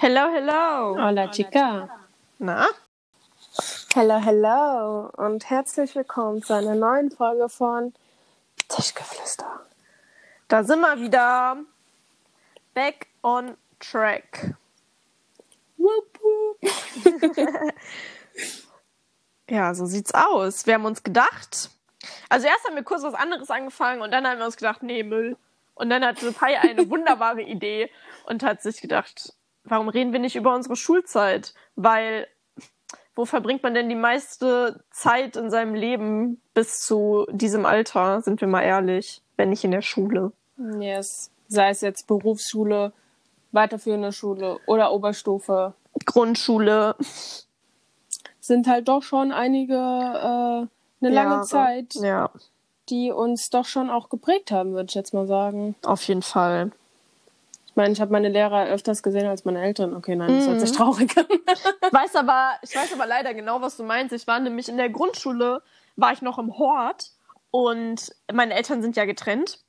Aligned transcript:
Hello, 0.00 0.30
hello. 0.32 0.94
Hola, 0.96 1.26
chica. 1.26 1.88
Na? 2.38 2.68
Hello, 3.94 4.20
hello. 4.20 5.10
Und 5.16 5.50
herzlich 5.50 5.96
willkommen 5.96 6.40
zu 6.40 6.54
einer 6.54 6.76
neuen 6.76 7.10
Folge 7.10 7.48
von 7.48 7.92
Tischgeflüster. 8.68 9.66
Da 10.46 10.62
sind 10.62 10.82
wir 10.82 11.00
wieder. 11.00 11.56
Back 12.74 13.08
on 13.24 13.56
track. 13.80 14.54
Wupp, 15.76 16.20
wupp. 16.22 16.60
Ja, 19.50 19.74
so 19.74 19.84
sieht's 19.86 20.14
aus. 20.14 20.64
Wir 20.66 20.74
haben 20.74 20.84
uns 20.84 21.02
gedacht. 21.02 21.70
Also 22.28 22.46
erst 22.46 22.64
haben 22.68 22.76
wir 22.76 22.84
kurz 22.84 23.02
was 23.02 23.14
anderes 23.14 23.50
angefangen 23.50 24.02
und 24.02 24.12
dann 24.12 24.24
haben 24.28 24.38
wir 24.38 24.46
uns 24.46 24.58
gedacht, 24.58 24.84
nee, 24.84 25.02
Müll. 25.02 25.36
Und 25.74 25.90
dann 25.90 26.04
hatte 26.04 26.30
Pai 26.30 26.56
eine 26.60 26.88
wunderbare 26.88 27.42
Idee 27.42 27.90
und 28.26 28.44
hat 28.44 28.62
sich 28.62 28.80
gedacht, 28.80 29.32
warum 29.70 29.88
reden 29.88 30.12
wir 30.12 30.20
nicht 30.20 30.36
über 30.36 30.54
unsere 30.54 30.76
Schulzeit? 30.76 31.54
Weil 31.76 32.26
wo 33.14 33.24
verbringt 33.24 33.64
man 33.64 33.74
denn 33.74 33.88
die 33.88 33.96
meiste 33.96 34.84
Zeit 34.92 35.36
in 35.36 35.50
seinem 35.50 35.74
Leben 35.74 36.40
bis 36.54 36.82
zu 36.86 37.26
diesem 37.32 37.66
Alter, 37.66 38.22
sind 38.22 38.40
wir 38.40 38.46
mal 38.46 38.62
ehrlich, 38.62 39.22
wenn 39.36 39.50
nicht 39.50 39.64
in 39.64 39.72
der 39.72 39.82
Schule? 39.82 40.30
Yes. 40.78 41.32
Sei 41.48 41.70
es 41.70 41.80
jetzt 41.80 42.06
Berufsschule, 42.06 42.92
weiterführende 43.50 44.12
Schule 44.12 44.60
oder 44.66 44.92
Oberstufe. 44.92 45.74
Grundschule. 46.04 46.94
Sind 48.38 48.68
halt 48.68 48.86
doch 48.86 49.02
schon 49.02 49.32
einige, 49.32 49.74
äh, 49.74 49.76
eine 49.76 50.68
lange 51.14 51.14
Jahre. 51.34 51.44
Zeit, 51.44 51.94
Ja, 51.96 52.30
die 52.88 53.10
uns 53.10 53.50
doch 53.50 53.64
schon 53.64 53.90
auch 53.90 54.10
geprägt 54.10 54.52
haben, 54.52 54.72
würde 54.74 54.86
ich 54.90 54.94
jetzt 54.94 55.12
mal 55.12 55.26
sagen. 55.26 55.74
auf 55.84 56.02
jeden 56.04 56.22
Fall. 56.22 56.70
Ich 57.78 57.80
meine, 57.80 57.92
ich 57.92 58.00
habe 58.00 58.10
meine 58.10 58.28
Lehrer 58.28 58.66
öfters 58.66 59.04
gesehen 59.04 59.28
als 59.28 59.44
meine 59.44 59.62
Eltern. 59.62 59.94
Okay, 59.94 60.16
nein, 60.16 60.34
das 60.34 60.48
hört 60.48 60.60
sich 60.60 60.72
traurig 60.72 61.16
an. 61.16 61.26
Ich 61.30 61.92
weiß 61.92 62.16
aber, 62.16 62.54
ich 62.62 62.74
weiß 62.74 62.92
aber 62.92 63.06
leider 63.06 63.34
genau, 63.34 63.60
was 63.60 63.76
du 63.76 63.84
meinst. 63.84 64.12
Ich 64.12 64.26
war 64.26 64.40
nämlich 64.40 64.68
in 64.68 64.76
der 64.76 64.90
Grundschule, 64.90 65.62
war 65.94 66.12
ich 66.12 66.20
noch 66.20 66.40
im 66.40 66.58
Hort 66.58 67.12
und 67.52 68.12
meine 68.32 68.54
Eltern 68.54 68.82
sind 68.82 68.96
ja 68.96 69.04
getrennt. 69.04 69.60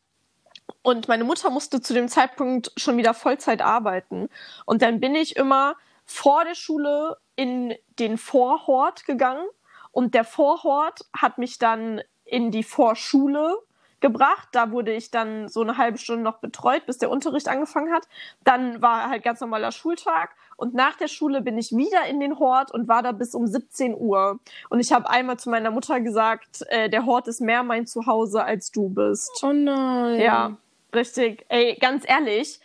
Und 0.81 1.07
meine 1.07 1.23
Mutter 1.23 1.51
musste 1.51 1.81
zu 1.81 1.93
dem 1.93 2.07
Zeitpunkt 2.07 2.71
schon 2.77 2.97
wieder 2.97 3.13
Vollzeit 3.13 3.61
arbeiten. 3.61 4.27
Und 4.65 4.81
dann 4.81 4.99
bin 4.99 5.13
ich 5.13 5.35
immer 5.35 5.75
vor 6.03 6.45
der 6.45 6.55
Schule 6.55 7.17
in 7.35 7.75
den 7.99 8.17
Vorhort 8.17 9.05
gegangen. 9.05 9.45
Und 9.91 10.15
der 10.15 10.23
Vorhort 10.23 11.01
hat 11.15 11.37
mich 11.37 11.59
dann 11.59 12.01
in 12.25 12.49
die 12.49 12.63
Vorschule 12.63 13.55
gebracht. 14.01 14.49
Da 14.51 14.71
wurde 14.71 14.93
ich 14.93 15.11
dann 15.11 15.47
so 15.47 15.61
eine 15.61 15.77
halbe 15.77 15.97
Stunde 15.97 16.23
noch 16.23 16.37
betreut, 16.37 16.85
bis 16.85 16.97
der 16.97 17.09
Unterricht 17.09 17.47
angefangen 17.47 17.93
hat. 17.93 18.07
Dann 18.43 18.81
war 18.81 19.09
halt 19.09 19.23
ganz 19.23 19.41
normaler 19.41 19.71
Schultag. 19.71 20.35
Und 20.57 20.73
nach 20.73 20.95
der 20.97 21.07
Schule 21.07 21.41
bin 21.41 21.57
ich 21.57 21.71
wieder 21.71 22.05
in 22.07 22.19
den 22.19 22.37
Hort 22.37 22.71
und 22.71 22.87
war 22.87 23.01
da 23.01 23.13
bis 23.13 23.33
um 23.33 23.47
17 23.47 23.95
Uhr. 23.95 24.39
Und 24.69 24.79
ich 24.79 24.91
habe 24.91 25.09
einmal 25.09 25.37
zu 25.37 25.49
meiner 25.49 25.71
Mutter 25.71 26.01
gesagt, 26.01 26.63
äh, 26.67 26.89
der 26.89 27.05
Hort 27.05 27.27
ist 27.27 27.39
mehr 27.39 27.63
mein 27.63 27.87
Zuhause, 27.87 28.43
als 28.43 28.71
du 28.71 28.89
bist. 28.89 29.31
Oh 29.41 29.53
nein. 29.53 30.19
Ja, 30.19 30.57
richtig. 30.93 31.45
Ey, 31.47 31.77
ganz 31.79 32.03
ehrlich, 32.07 32.59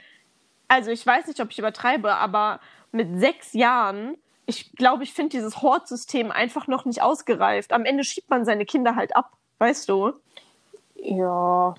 also 0.69 0.91
ich 0.91 1.07
weiß 1.07 1.27
nicht, 1.29 1.41
ob 1.41 1.51
ich 1.51 1.59
übertreibe, 1.59 2.17
aber 2.17 2.61
mit 2.91 3.19
sechs 3.19 3.53
Jahren, 3.53 4.17
ich 4.47 4.73
glaube, 4.73 5.05
ich 5.05 5.13
finde 5.13 5.31
dieses 5.31 5.63
Hortsystem 5.63 6.31
einfach 6.31 6.67
noch 6.67 6.85
nicht 6.85 7.03
ausgereift. 7.03 7.73
Am 7.73 7.85
Ende 7.85 8.05
schiebt 8.05 8.31
man 8.31 8.45
seine 8.45 8.65
Kinder 8.65 8.97
halt 8.97 9.15
ab, 9.15 9.33
weißt 9.59 9.89
du? 9.89 10.13
Ja. 11.05 11.75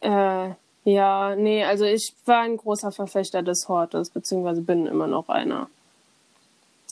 Äh, 0.00 0.50
ja, 0.84 1.36
nee, 1.36 1.64
also 1.64 1.84
ich 1.84 2.14
war 2.24 2.40
ein 2.40 2.56
großer 2.56 2.90
Verfechter 2.90 3.42
des 3.42 3.68
Hortes, 3.68 4.10
beziehungsweise 4.10 4.62
bin 4.62 4.86
immer 4.86 5.06
noch 5.06 5.28
einer. 5.28 5.68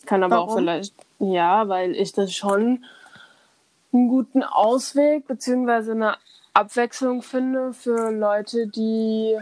Kann 0.06 0.22
aber 0.22 0.38
auch 0.38 0.48
Warum? 0.48 0.58
vielleicht, 0.58 0.94
ja, 1.18 1.68
weil 1.68 1.94
ich 1.96 2.12
das 2.12 2.34
schon 2.34 2.84
einen 3.92 4.08
guten 4.08 4.42
Ausweg, 4.42 5.26
beziehungsweise 5.26 5.92
eine 5.92 6.16
Abwechslung 6.54 7.22
finde 7.22 7.72
für 7.72 8.10
Leute, 8.10 8.66
die 8.66 9.38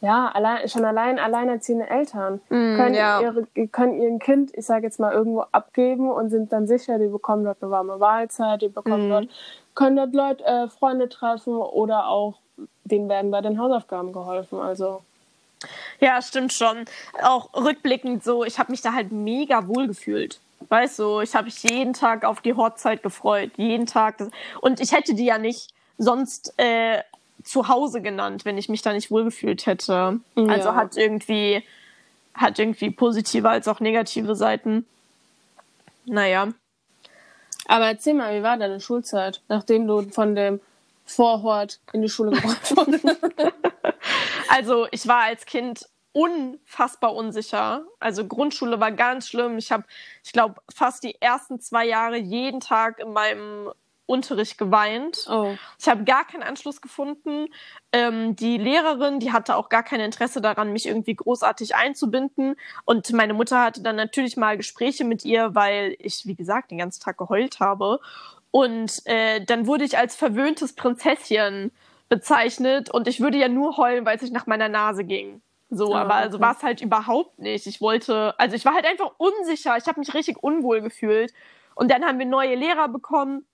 ja, 0.00 0.28
allein, 0.28 0.68
schon 0.68 0.84
allein 0.84 1.18
alleinerziehende 1.18 1.90
Eltern 1.90 2.40
können, 2.48 2.94
ja. 2.94 3.20
ihre, 3.20 3.46
können 3.72 4.00
ihren 4.00 4.20
Kind, 4.20 4.52
ich 4.54 4.64
sage 4.64 4.86
jetzt 4.86 5.00
mal, 5.00 5.12
irgendwo 5.12 5.40
abgeben 5.50 6.08
und 6.10 6.30
sind 6.30 6.52
dann 6.52 6.68
sicher, 6.68 6.98
die 7.00 7.08
bekommen 7.08 7.44
dort 7.44 7.60
eine 7.62 7.72
warme 7.72 7.96
Mahlzeit, 7.96 8.62
die 8.62 8.68
bekommen 8.68 9.06
Mhm. 9.06 9.10
dort, 9.10 9.28
können 9.78 9.94
dort 9.94 10.12
Leute, 10.12 10.44
äh, 10.44 10.68
Freunde 10.68 11.08
treffen 11.08 11.54
oder 11.56 12.08
auch 12.08 12.40
denen 12.82 13.08
werden 13.08 13.30
bei 13.30 13.40
den 13.40 13.60
Hausaufgaben 13.60 14.12
geholfen. 14.12 14.58
Also 14.58 15.02
Ja, 16.00 16.20
stimmt 16.20 16.52
schon. 16.52 16.84
Auch 17.22 17.54
rückblickend 17.54 18.24
so, 18.24 18.44
ich 18.44 18.58
habe 18.58 18.72
mich 18.72 18.82
da 18.82 18.92
halt 18.92 19.12
mega 19.12 19.68
wohl 19.68 19.86
gefühlt. 19.86 20.40
Weißt 20.68 20.98
du, 20.98 21.20
ich 21.20 21.36
habe 21.36 21.44
mich 21.44 21.62
jeden 21.62 21.92
Tag 21.92 22.24
auf 22.24 22.40
die 22.40 22.54
Hortzeit 22.54 23.04
gefreut. 23.04 23.52
Jeden 23.56 23.86
Tag. 23.86 24.16
Und 24.60 24.80
ich 24.80 24.90
hätte 24.90 25.14
die 25.14 25.26
ja 25.26 25.38
nicht 25.38 25.70
sonst 25.96 26.54
äh, 26.56 27.00
zu 27.44 27.68
Hause 27.68 28.02
genannt, 28.02 28.44
wenn 28.44 28.58
ich 28.58 28.68
mich 28.68 28.82
da 28.82 28.92
nicht 28.92 29.12
wohlgefühlt 29.12 29.66
hätte. 29.66 30.18
Also 30.34 30.68
Ja. 30.70 30.74
hat 30.74 30.96
irgendwie, 30.96 31.62
hat 32.34 32.58
irgendwie 32.58 32.90
positive 32.90 33.48
als 33.48 33.68
auch 33.68 33.78
negative 33.78 34.34
Seiten. 34.34 34.86
Naja. 36.04 36.48
Aber 37.68 37.86
erzähl 37.86 38.14
mal, 38.14 38.36
wie 38.36 38.42
war 38.42 38.56
deine 38.56 38.80
Schulzeit, 38.80 39.42
nachdem 39.46 39.86
du 39.86 40.02
von 40.10 40.34
dem 40.34 40.60
Vorhort 41.04 41.80
in 41.92 42.02
die 42.02 42.08
Schule 42.08 42.32
gebracht 42.32 42.76
wurdest? 42.76 43.06
Also 44.48 44.88
ich 44.90 45.06
war 45.06 45.24
als 45.24 45.46
Kind 45.46 45.86
unfassbar 46.12 47.14
unsicher. 47.14 47.84
Also 48.00 48.26
Grundschule 48.26 48.80
war 48.80 48.90
ganz 48.90 49.28
schlimm. 49.28 49.58
Ich 49.58 49.70
habe, 49.70 49.84
ich 50.24 50.32
glaube, 50.32 50.56
fast 50.74 51.04
die 51.04 51.20
ersten 51.20 51.60
zwei 51.60 51.86
Jahre 51.86 52.16
jeden 52.16 52.60
Tag 52.60 52.98
in 52.98 53.12
meinem 53.12 53.70
Unterricht 54.08 54.58
geweint. 54.58 55.26
oh. 55.28 55.54
Ich 55.78 55.88
habe 55.88 56.04
gar 56.04 56.26
keinen 56.26 56.42
Anschluss 56.42 56.80
gefunden. 56.80 57.46
Ähm, 57.92 58.34
die 58.36 58.58
Lehrerin, 58.58 59.20
die 59.20 59.32
hatte 59.32 59.56
auch 59.56 59.68
gar 59.68 59.82
kein 59.82 60.00
Interesse 60.00 60.40
daran, 60.40 60.72
mich 60.72 60.86
irgendwie 60.86 61.14
großartig 61.14 61.76
einzubinden. 61.76 62.56
Und 62.84 63.12
meine 63.12 63.34
Mutter 63.34 63.62
hatte 63.62 63.82
dann 63.82 63.96
natürlich 63.96 64.36
mal 64.36 64.56
Gespräche 64.56 65.04
mit 65.04 65.24
ihr, 65.24 65.54
weil 65.54 65.94
ich, 65.98 66.26
wie 66.26 66.34
gesagt, 66.34 66.70
den 66.70 66.78
ganzen 66.78 67.02
Tag 67.02 67.18
geheult 67.18 67.60
habe. 67.60 68.00
Und 68.50 69.02
äh, 69.04 69.44
dann 69.44 69.66
wurde 69.66 69.84
ich 69.84 69.98
als 69.98 70.16
verwöhntes 70.16 70.74
Prinzesschen 70.74 71.70
bezeichnet 72.08 72.90
und 72.90 73.06
ich 73.06 73.20
würde 73.20 73.36
ja 73.36 73.48
nur 73.48 73.76
heulen, 73.76 74.06
weil 74.06 74.16
es 74.16 74.22
sich 74.22 74.30
nach 74.32 74.46
meiner 74.46 74.68
Nase 74.70 75.04
ging. 75.04 75.42
So, 75.70 75.94
Ah, 75.94 76.00
aber 76.00 76.14
also 76.14 76.38
okay. 76.38 76.46
war 76.46 76.56
es 76.56 76.62
halt 76.62 76.80
überhaupt 76.80 77.38
nicht. 77.38 77.66
Ich 77.66 77.82
wollte, 77.82 78.34
also 78.38 78.56
ich 78.56 78.64
war 78.64 78.72
halt 78.72 78.86
einfach 78.86 79.12
unsicher. 79.18 79.76
Ich 79.76 79.86
habe 79.86 80.00
mich 80.00 80.14
richtig 80.14 80.42
unwohl 80.42 80.80
gefühlt. 80.80 81.34
Und 81.74 81.90
dann 81.90 82.04
haben 82.04 82.18
wir 82.18 82.26
neue 82.26 82.54
Lehrer 82.54 82.88
bekommen. 82.88 83.46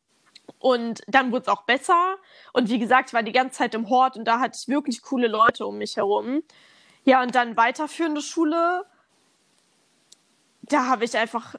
Und 0.65 1.03
dann 1.07 1.31
wurde 1.31 1.43
es 1.43 1.49
auch 1.49 1.65
besser. 1.65 2.17
Und 2.55 2.71
wie 2.71 2.79
gesagt, 2.79 3.11
ich 3.11 3.13
war 3.13 3.23
die 3.23 3.33
ganze 3.33 3.59
Zeit 3.59 3.75
im 3.75 3.91
Hort 3.91 4.17
und 4.17 4.25
da 4.25 4.41
hatte 4.41 4.59
ich 4.59 4.67
wirklich 4.67 5.03
coole 5.03 5.29
Leute 5.29 5.67
um 5.67 5.77
mich 5.77 5.99
herum. 5.99 6.43
Ja, 7.05 7.23
und 7.23 7.35
dann 7.35 7.55
weiterführende 7.59 8.23
Schule. 8.23 8.87
Da 10.63 10.87
habe 10.87 11.05
ich 11.05 11.19
einfach, 11.19 11.57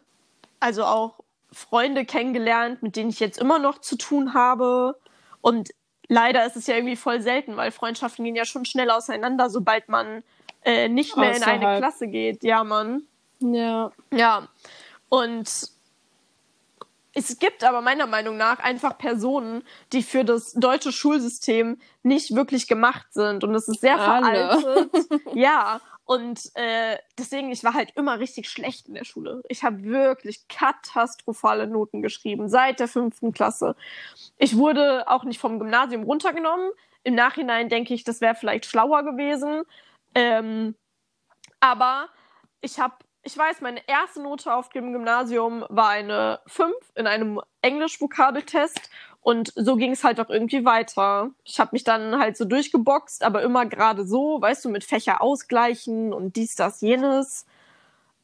also 0.59 0.85
auch 0.85 1.19
Freunde 1.51 2.03
kennengelernt, 2.03 2.81
mit 2.81 2.95
denen 2.95 3.11
ich 3.11 3.19
jetzt 3.19 3.38
immer 3.38 3.59
noch 3.59 3.77
zu 3.77 3.95
tun 3.95 4.33
habe. 4.33 4.99
Und 5.39 5.69
leider 6.07 6.43
ist 6.43 6.55
es 6.55 6.66
ja 6.66 6.73
irgendwie 6.73 6.95
voll 6.95 7.22
selten, 7.22 7.57
weil 7.57 7.69
Freundschaften 7.69 8.25
gehen 8.25 8.35
ja 8.35 8.45
schon 8.45 8.66
schnell 8.66 8.89
auseinander, 8.89 9.51
sobald 9.51 9.87
man 9.87 10.23
äh, 10.63 10.89
nicht 10.89 11.16
mehr 11.16 11.35
in 11.35 11.43
eine 11.43 11.57
Außerhalb. 11.57 11.77
Klasse 11.77 12.07
geht. 12.07 12.43
Ja, 12.43 12.63
Mann. 12.63 13.03
Ja. 13.39 13.91
Ja, 14.11 14.47
und 15.09 15.74
es 17.15 17.39
gibt 17.39 17.63
aber 17.63 17.81
meiner 17.81 18.07
Meinung 18.07 18.35
nach 18.35 18.59
einfach 18.59 18.97
Personen, 18.97 19.63
die 19.93 20.03
für 20.03 20.25
das 20.25 20.51
deutsche 20.53 20.91
Schulsystem 20.91 21.79
nicht 22.03 22.35
wirklich 22.35 22.67
gemacht 22.67 23.07
sind. 23.11 23.43
Und 23.43 23.55
es 23.55 23.67
ist 23.69 23.81
sehr 23.81 23.97
Alle. 23.97 24.59
veraltet. 24.59 25.22
ja, 25.34 25.79
und 26.03 26.51
äh, 26.55 26.97
deswegen, 27.17 27.51
ich 27.51 27.63
war 27.63 27.73
halt 27.73 27.91
immer 27.95 28.19
richtig 28.19 28.49
schlecht 28.49 28.87
in 28.87 28.93
der 28.93 29.05
Schule. 29.05 29.41
Ich 29.47 29.63
habe 29.63 29.84
wirklich 29.85 30.47
katastrophale 30.49 31.67
Noten 31.67 32.01
geschrieben, 32.01 32.49
seit 32.49 32.79
der 32.79 32.90
fünften 32.90 33.31
Klasse. 33.31 33.75
Ich 34.37 34.57
wurde 34.57 35.07
auch 35.07 35.23
nicht 35.23 35.40
vom 35.40 35.57
Gymnasium 35.57 36.03
runtergenommen. 36.03 36.69
Im 37.03 37.16
Nachhinein 37.16 37.69
denke 37.69 37.93
ich, 37.93 38.03
das 38.03 38.19
wäre 38.19 38.35
vielleicht 38.35 38.66
schlauer 38.66 39.03
gewesen. 39.03 39.63
Ähm, 40.13 40.75
aber 41.59 42.09
ich 42.61 42.78
habe, 42.78 42.95
ich 43.25 43.35
weiß, 43.35 43.61
meine 43.61 43.81
erste 43.87 44.22
Note 44.22 44.53
auf 44.53 44.69
dem 44.69 44.93
Gymnasium 44.93 45.66
war 45.69 45.89
eine 45.89 46.39
5 46.45 46.73
in 46.93 47.07
einem 47.07 47.41
Englisch-Vokabeltest. 47.61 48.89
Und 49.22 49.51
so 49.55 49.75
ging 49.75 49.91
es 49.93 50.03
halt 50.03 50.19
auch 50.19 50.29
irgendwie 50.29 50.63
weiter. 50.63 51.31
Ich 51.43 51.59
habe 51.59 51.72
mich 51.73 51.83
dann 51.83 52.19
halt 52.19 52.37
so 52.37 52.45
durchgeboxt, 52.45 53.23
aber 53.23 53.41
immer 53.41 53.66
gerade 53.66 54.05
so, 54.05 54.39
weißt 54.39 54.63
du, 54.63 54.69
mit 54.69 54.83
Fächer 54.83 55.23
ausgleichen 55.23 56.13
und 56.13 56.35
dies, 56.35 56.55
das, 56.55 56.81
jenes. 56.81 57.47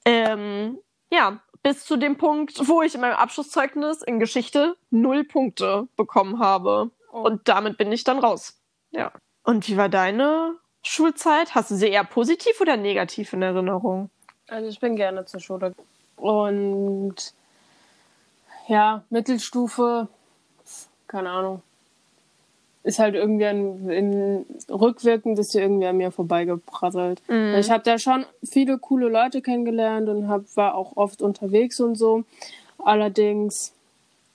Ähm, 0.05 0.77
ja, 1.11 1.39
bis 1.63 1.85
zu 1.85 1.97
dem 1.97 2.17
Punkt, 2.17 2.67
wo 2.67 2.83
ich 2.83 2.93
in 2.93 3.01
meinem 3.01 3.15
Abschlusszeugnis 3.15 4.03
in 4.03 4.19
Geschichte 4.19 4.77
null 4.91 5.23
Punkte 5.23 5.87
bekommen 5.97 6.37
habe. 6.37 6.91
Oh. 7.11 7.21
Und 7.21 7.47
damit 7.47 7.77
bin 7.77 7.91
ich 7.91 8.03
dann 8.03 8.19
raus. 8.19 8.61
Ja. 8.91 9.11
Und 9.43 9.67
wie 9.67 9.77
war 9.77 9.89
deine 9.89 10.57
Schulzeit? 10.83 11.55
Hast 11.55 11.71
du 11.71 11.75
sie 11.75 11.89
eher 11.89 12.03
positiv 12.03 12.61
oder 12.61 12.77
negativ 12.77 13.33
in 13.33 13.41
Erinnerung? 13.41 14.11
Also 14.51 14.67
ich 14.67 14.81
bin 14.81 14.97
gerne 14.97 15.25
zur 15.25 15.39
Schule. 15.39 15.73
Und 16.17 17.15
ja, 18.67 19.01
Mittelstufe, 19.09 20.09
keine 21.07 21.29
Ahnung. 21.29 21.61
Ist 22.83 22.99
halt 22.99 23.15
irgendwie 23.15 23.45
ein, 23.45 23.89
in, 23.89 24.45
rückwirkend 24.69 25.39
ist 25.39 25.53
sie 25.53 25.61
irgendwie 25.61 25.85
an 25.87 25.95
mir 25.95 26.11
vorbeigeprasselt. 26.11 27.21
Mhm. 27.29 27.55
Ich 27.59 27.71
habe 27.71 27.83
da 27.83 27.97
schon 27.97 28.25
viele 28.43 28.77
coole 28.77 29.07
Leute 29.07 29.41
kennengelernt 29.41 30.09
und 30.09 30.27
hab, 30.27 30.43
war 30.57 30.75
auch 30.75 30.97
oft 30.97 31.21
unterwegs 31.21 31.79
und 31.79 31.95
so. 31.95 32.25
Allerdings, 32.83 33.71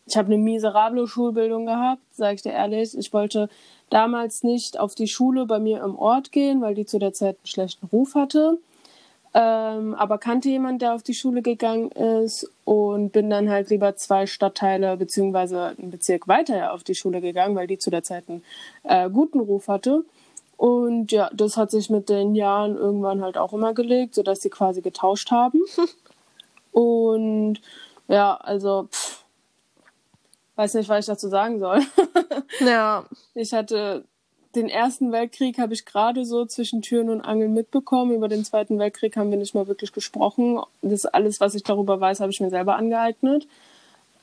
ich 0.07 0.17
habe 0.17 0.33
eine 0.33 0.43
miserable 0.43 1.07
Schulbildung 1.07 1.67
gehabt, 1.67 2.01
sage 2.15 2.37
ich 2.37 2.43
dir 2.43 2.53
ehrlich. 2.53 2.97
Ich 2.97 3.13
wollte 3.13 3.51
damals 3.91 4.45
nicht 4.45 4.79
auf 4.79 4.95
die 4.95 5.09
Schule 5.09 5.45
bei 5.45 5.59
mir 5.59 5.83
im 5.83 5.99
Ort 5.99 6.33
gehen, 6.33 6.63
weil 6.63 6.75
die 6.75 6.87
zu 6.87 6.99
der 6.99 7.13
Zeit 7.13 7.37
einen 7.37 7.47
schlechten 7.47 7.87
Ruf 7.89 8.15
hatte. 8.15 8.59
Ähm, 9.39 9.95
aber 9.95 10.17
kannte 10.17 10.49
jemand, 10.49 10.81
der 10.81 10.95
auf 10.95 11.03
die 11.03 11.13
Schule 11.13 11.43
gegangen 11.43 11.91
ist 11.91 12.51
und 12.65 13.11
bin 13.11 13.29
dann 13.29 13.51
halt 13.51 13.69
lieber 13.69 13.95
zwei 13.95 14.27
Stadtteile 14.27 14.97
beziehungsweise 14.97 15.75
einen 15.77 15.91
Bezirk 15.91 16.27
weiter 16.27 16.73
auf 16.73 16.85
die 16.85 16.95
Schule 16.95 17.21
gegangen, 17.21 17.55
weil 17.55 17.67
die 17.67 17.77
zu 17.77 17.91
der 17.91 18.03
Zeit 18.03 18.25
einen 18.31 18.43
äh, 18.85 19.11
guten 19.11 19.41
Ruf 19.41 19.69
hatte. 19.69 20.07
Und 20.57 21.13
ja, 21.13 21.29
das 21.35 21.59
hat 21.59 21.71
sich 21.71 21.91
mit 21.91 22.09
den 22.09 22.35
Jahren 22.35 22.79
irgendwann 22.79 23.21
halt 23.21 23.37
auch 23.37 23.53
immer 23.53 23.75
gelegt, 23.75 24.15
sodass 24.15 24.41
sie 24.41 24.49
quasi 24.49 24.81
getauscht 24.81 25.31
haben. 25.31 25.61
und 26.73 27.61
ja, 28.09 28.37
also 28.37 28.89
pff, 28.91 29.23
weiß 30.55 30.73
nicht, 30.75 30.89
was 30.89 31.01
ich 31.01 31.07
dazu 31.13 31.29
sagen 31.29 31.59
soll. 31.59 31.83
ja. 32.61 33.05
Ich 33.35 33.53
hatte 33.53 34.07
den 34.57 34.69
Ersten 34.69 35.13
Weltkrieg 35.13 35.59
habe 35.59 35.75
ich 35.75 35.85
gerade 35.85 36.25
so 36.25 36.45
zwischen 36.47 36.83
Türen 36.83 37.11
und 37.11 37.21
Angeln 37.21 37.55
mitbekommen. 37.55 38.13
Über 38.13 38.29
den 38.29 38.45
Zweiten 38.45 38.79
Weltkrieg 38.79 39.17
haben 39.17 39.31
wir 39.31 39.39
nicht 39.39 39.55
mal 39.55 39.69
wirklich 39.69 39.93
gesprochen. 39.93 40.61
Das 40.83 41.07
alles, 41.07 41.41
was 41.41 41.55
ich 41.55 41.63
darüber 41.63 42.01
weiß, 42.01 42.21
habe 42.21 42.33
ich 42.33 42.41
mir 42.41 42.51
selber 42.51 42.77
angeeignet. 42.77 43.47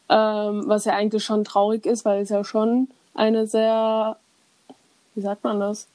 Ähm, 0.09 0.63
was 0.67 0.85
ja 0.85 0.93
eigentlich 0.93 1.23
schon 1.23 1.43
traurig 1.43 1.85
ist, 1.85 2.03
weil 2.03 2.21
es 2.21 2.29
ja 2.29 2.43
schon 2.43 2.89
eine 3.13 3.47
sehr, 3.47 4.17
wie 5.15 5.21
sagt 5.21 5.43
man 5.43 5.59
das? 5.59 5.87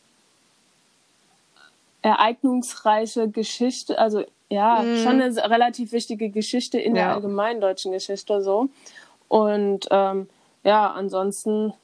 Ereignungsreiche 2.02 3.28
Geschichte, 3.28 3.98
also 3.98 4.24
ja, 4.48 4.82
mm. 4.82 4.96
schon 5.02 5.20
eine 5.20 5.36
relativ 5.50 5.92
wichtige 5.92 6.30
Geschichte 6.30 6.78
in 6.78 6.96
ja. 6.96 7.02
der 7.02 7.14
allgemeinen 7.14 7.60
deutschen 7.60 7.92
Geschichte 7.92 8.40
so. 8.40 8.68
Und 9.28 9.88
ähm, 9.90 10.28
ja, 10.64 10.90
ansonsten, 10.90 11.74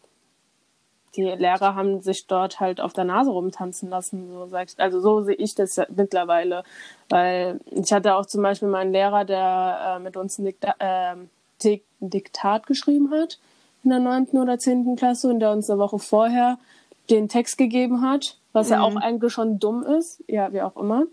die 1.16 1.22
Lehrer 1.22 1.74
haben 1.74 2.00
sich 2.00 2.26
dort 2.26 2.60
halt 2.60 2.80
auf 2.80 2.92
der 2.92 3.04
Nase 3.04 3.30
rumtanzen 3.30 3.88
lassen, 3.90 4.30
so 4.30 4.46
sag 4.46 4.68
ich. 4.68 4.80
Also 4.80 5.00
so 5.00 5.22
sehe 5.22 5.34
ich 5.34 5.54
das 5.54 5.80
mittlerweile. 5.94 6.64
Weil 7.08 7.60
ich 7.70 7.92
hatte 7.92 8.14
auch 8.14 8.26
zum 8.26 8.42
Beispiel 8.42 8.68
meinen 8.68 8.92
Lehrer, 8.92 9.24
der 9.24 9.96
äh, 9.96 9.98
mit 10.00 10.16
uns 10.16 10.38
ein 10.38 10.44
Dikta 10.44 10.74
äh, 10.78 11.16
Diktat 12.00 12.66
geschrieben 12.66 13.10
hat 13.10 13.38
in 13.84 13.90
der 13.90 14.00
neunten 14.00 14.38
oder 14.38 14.58
zehnten 14.58 14.96
Klasse 14.96 15.28
und 15.28 15.40
der 15.40 15.52
uns 15.52 15.70
eine 15.70 15.78
Woche 15.78 15.98
vorher 15.98 16.58
den 17.10 17.28
Text 17.28 17.58
gegeben 17.58 18.02
hat, 18.02 18.38
was 18.52 18.68
mhm. 18.68 18.72
ja 18.72 18.82
auch 18.82 18.96
eigentlich 18.96 19.32
schon 19.32 19.58
dumm 19.58 19.82
ist, 19.82 20.24
ja, 20.26 20.52
wie 20.52 20.62
auch 20.62 20.76
immer. 20.76 21.04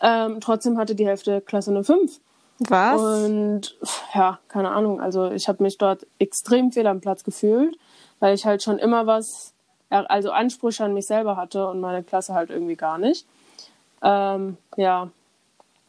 Ähm, 0.00 0.40
trotzdem 0.40 0.78
hatte 0.78 0.94
die 0.94 1.06
Hälfte 1.06 1.40
Klasse 1.40 1.70
eine 1.70 1.84
5. 1.84 2.20
Was? 2.60 3.00
Und 3.00 3.76
ja, 4.14 4.38
keine 4.48 4.70
Ahnung. 4.70 5.00
Also 5.00 5.30
ich 5.30 5.48
habe 5.48 5.62
mich 5.62 5.78
dort 5.78 6.06
extrem 6.18 6.72
fehl 6.72 6.86
am 6.86 7.00
Platz 7.00 7.24
gefühlt, 7.24 7.76
weil 8.20 8.34
ich 8.34 8.44
halt 8.46 8.62
schon 8.62 8.78
immer 8.78 9.06
was, 9.06 9.52
also 9.90 10.30
Ansprüche 10.30 10.84
an 10.84 10.94
mich 10.94 11.06
selber 11.06 11.36
hatte 11.36 11.68
und 11.68 11.80
meine 11.80 12.02
Klasse 12.02 12.34
halt 12.34 12.50
irgendwie 12.50 12.76
gar 12.76 12.98
nicht. 12.98 13.26
Ähm, 14.02 14.56
ja. 14.76 15.10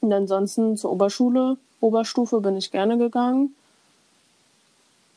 Und 0.02 0.14
ansonsten 0.14 0.78
zur 0.78 0.92
Oberschule, 0.92 1.58
Oberstufe 1.82 2.40
bin 2.40 2.56
ich 2.56 2.72
gerne 2.72 2.98
gegangen, 2.98 3.56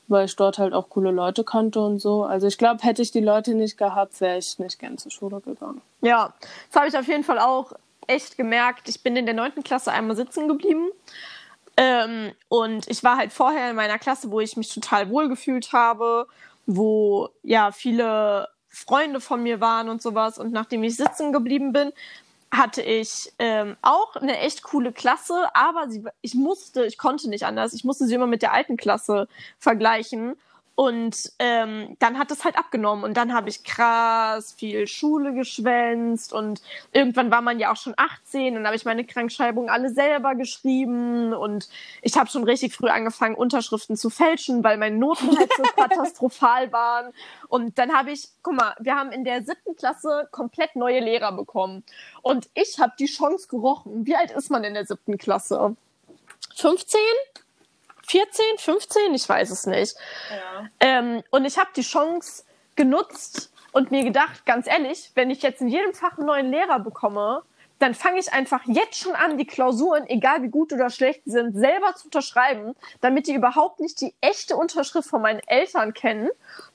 weil 0.08 0.24
ich 0.24 0.36
dort 0.36 0.58
halt 0.58 0.72
auch 0.72 0.88
coole 0.88 1.10
Leute 1.10 1.44
kannte 1.44 1.80
und 1.80 2.00
so. 2.00 2.24
Also 2.24 2.46
ich 2.46 2.58
glaube, 2.58 2.82
hätte 2.82 3.02
ich 3.02 3.10
die 3.10 3.20
Leute 3.20 3.54
nicht 3.54 3.76
gehabt, 3.76 4.20
wäre 4.20 4.38
ich 4.38 4.58
nicht 4.58 4.78
gern 4.78 4.98
zur 4.98 5.10
Schule 5.10 5.40
gegangen. 5.40 5.82
Ja, 6.00 6.32
das 6.68 6.76
habe 6.80 6.88
ich 6.88 6.96
auf 6.96 7.06
jeden 7.06 7.24
Fall 7.24 7.38
auch 7.38 7.72
echt 8.06 8.36
gemerkt. 8.36 8.88
Ich 8.88 9.02
bin 9.02 9.16
in 9.16 9.26
der 9.26 9.34
neunten 9.34 9.62
Klasse 9.62 9.92
einmal 9.92 10.16
sitzen 10.16 10.48
geblieben 10.48 10.88
ähm, 11.76 12.32
und 12.48 12.88
ich 12.88 13.02
war 13.02 13.16
halt 13.16 13.32
vorher 13.32 13.70
in 13.70 13.76
meiner 13.76 13.98
Klasse, 13.98 14.30
wo 14.30 14.40
ich 14.40 14.56
mich 14.56 14.72
total 14.72 15.08
wohl 15.10 15.28
gefühlt 15.28 15.72
habe, 15.72 16.26
wo 16.76 17.28
ja 17.42 17.72
viele 17.72 18.48
Freunde 18.68 19.20
von 19.20 19.42
mir 19.42 19.60
waren 19.60 19.88
und 19.88 20.00
sowas. 20.00 20.38
Und 20.38 20.52
nachdem 20.52 20.82
ich 20.82 20.96
sitzen 20.96 21.32
geblieben 21.32 21.72
bin, 21.72 21.92
hatte 22.52 22.82
ich 22.82 23.32
ähm, 23.38 23.76
auch 23.82 24.16
eine 24.16 24.38
echt 24.38 24.62
coole 24.62 24.92
Klasse, 24.92 25.48
aber 25.54 25.88
sie, 25.88 26.04
ich 26.20 26.34
musste, 26.34 26.84
ich 26.84 26.98
konnte 26.98 27.28
nicht 27.28 27.44
anders, 27.44 27.72
ich 27.72 27.84
musste 27.84 28.06
sie 28.06 28.14
immer 28.14 28.26
mit 28.26 28.42
der 28.42 28.52
alten 28.52 28.76
Klasse 28.76 29.28
vergleichen. 29.58 30.36
Und 30.80 31.30
ähm, 31.38 31.94
dann 31.98 32.18
hat 32.18 32.30
es 32.30 32.42
halt 32.42 32.56
abgenommen 32.56 33.04
und 33.04 33.14
dann 33.18 33.34
habe 33.34 33.50
ich 33.50 33.64
krass 33.64 34.54
viel 34.54 34.86
Schule 34.86 35.34
geschwänzt 35.34 36.32
und 36.32 36.62
irgendwann 36.92 37.30
war 37.30 37.42
man 37.42 37.58
ja 37.58 37.70
auch 37.70 37.76
schon 37.76 37.92
18 37.98 38.56
und 38.56 38.64
habe 38.64 38.76
ich 38.76 38.86
meine 38.86 39.04
Krankschreibung 39.04 39.68
alle 39.68 39.90
selber 39.90 40.34
geschrieben 40.34 41.34
und 41.34 41.68
ich 42.00 42.16
habe 42.16 42.30
schon 42.30 42.44
richtig 42.44 42.74
früh 42.74 42.88
angefangen, 42.88 43.34
Unterschriften 43.34 43.94
zu 43.94 44.08
fälschen, 44.08 44.64
weil 44.64 44.78
meine 44.78 44.96
Noten 44.96 45.36
halt 45.36 45.50
so 45.54 45.62
katastrophal 45.76 46.72
waren. 46.72 47.12
Und 47.48 47.78
dann 47.78 47.92
habe 47.92 48.12
ich, 48.12 48.30
guck 48.42 48.54
mal, 48.54 48.74
wir 48.80 48.94
haben 48.94 49.12
in 49.12 49.24
der 49.24 49.42
siebten 49.42 49.76
Klasse 49.76 50.28
komplett 50.30 50.76
neue 50.76 51.00
Lehrer 51.00 51.32
bekommen 51.32 51.84
und 52.22 52.48
ich 52.54 52.78
habe 52.80 52.94
die 52.98 53.04
Chance 53.04 53.48
gerochen. 53.48 54.06
Wie 54.06 54.16
alt 54.16 54.30
ist 54.30 54.50
man 54.50 54.64
in 54.64 54.72
der 54.72 54.86
siebten 54.86 55.18
Klasse? 55.18 55.76
15? 56.56 56.98
14, 58.10 58.44
15, 58.58 59.14
ich 59.14 59.28
weiß 59.28 59.50
es 59.50 59.66
nicht. 59.66 59.94
Ja. 60.30 60.68
Ähm, 60.80 61.22
und 61.30 61.44
ich 61.44 61.58
habe 61.58 61.70
die 61.76 61.82
Chance 61.82 62.42
genutzt 62.74 63.52
und 63.70 63.92
mir 63.92 64.02
gedacht, 64.02 64.44
ganz 64.46 64.66
ehrlich, 64.66 65.12
wenn 65.14 65.30
ich 65.30 65.42
jetzt 65.42 65.60
in 65.60 65.68
jedem 65.68 65.94
Fach 65.94 66.18
einen 66.18 66.26
neuen 66.26 66.50
Lehrer 66.50 66.80
bekomme, 66.80 67.42
dann 67.78 67.94
fange 67.94 68.18
ich 68.18 68.32
einfach 68.32 68.62
jetzt 68.66 68.98
schon 68.98 69.14
an, 69.14 69.38
die 69.38 69.46
Klausuren, 69.46 70.06
egal 70.08 70.42
wie 70.42 70.48
gut 70.48 70.72
oder 70.72 70.90
schlecht 70.90 71.22
sie 71.24 71.30
sind, 71.30 71.56
selber 71.56 71.94
zu 71.94 72.06
unterschreiben, 72.06 72.74
damit 73.00 73.28
die 73.28 73.32
überhaupt 73.32 73.80
nicht 73.80 74.00
die 74.00 74.12
echte 74.20 74.56
Unterschrift 74.56 75.08
von 75.08 75.22
meinen 75.22 75.40
Eltern 75.46 75.94
kennen, 75.94 76.28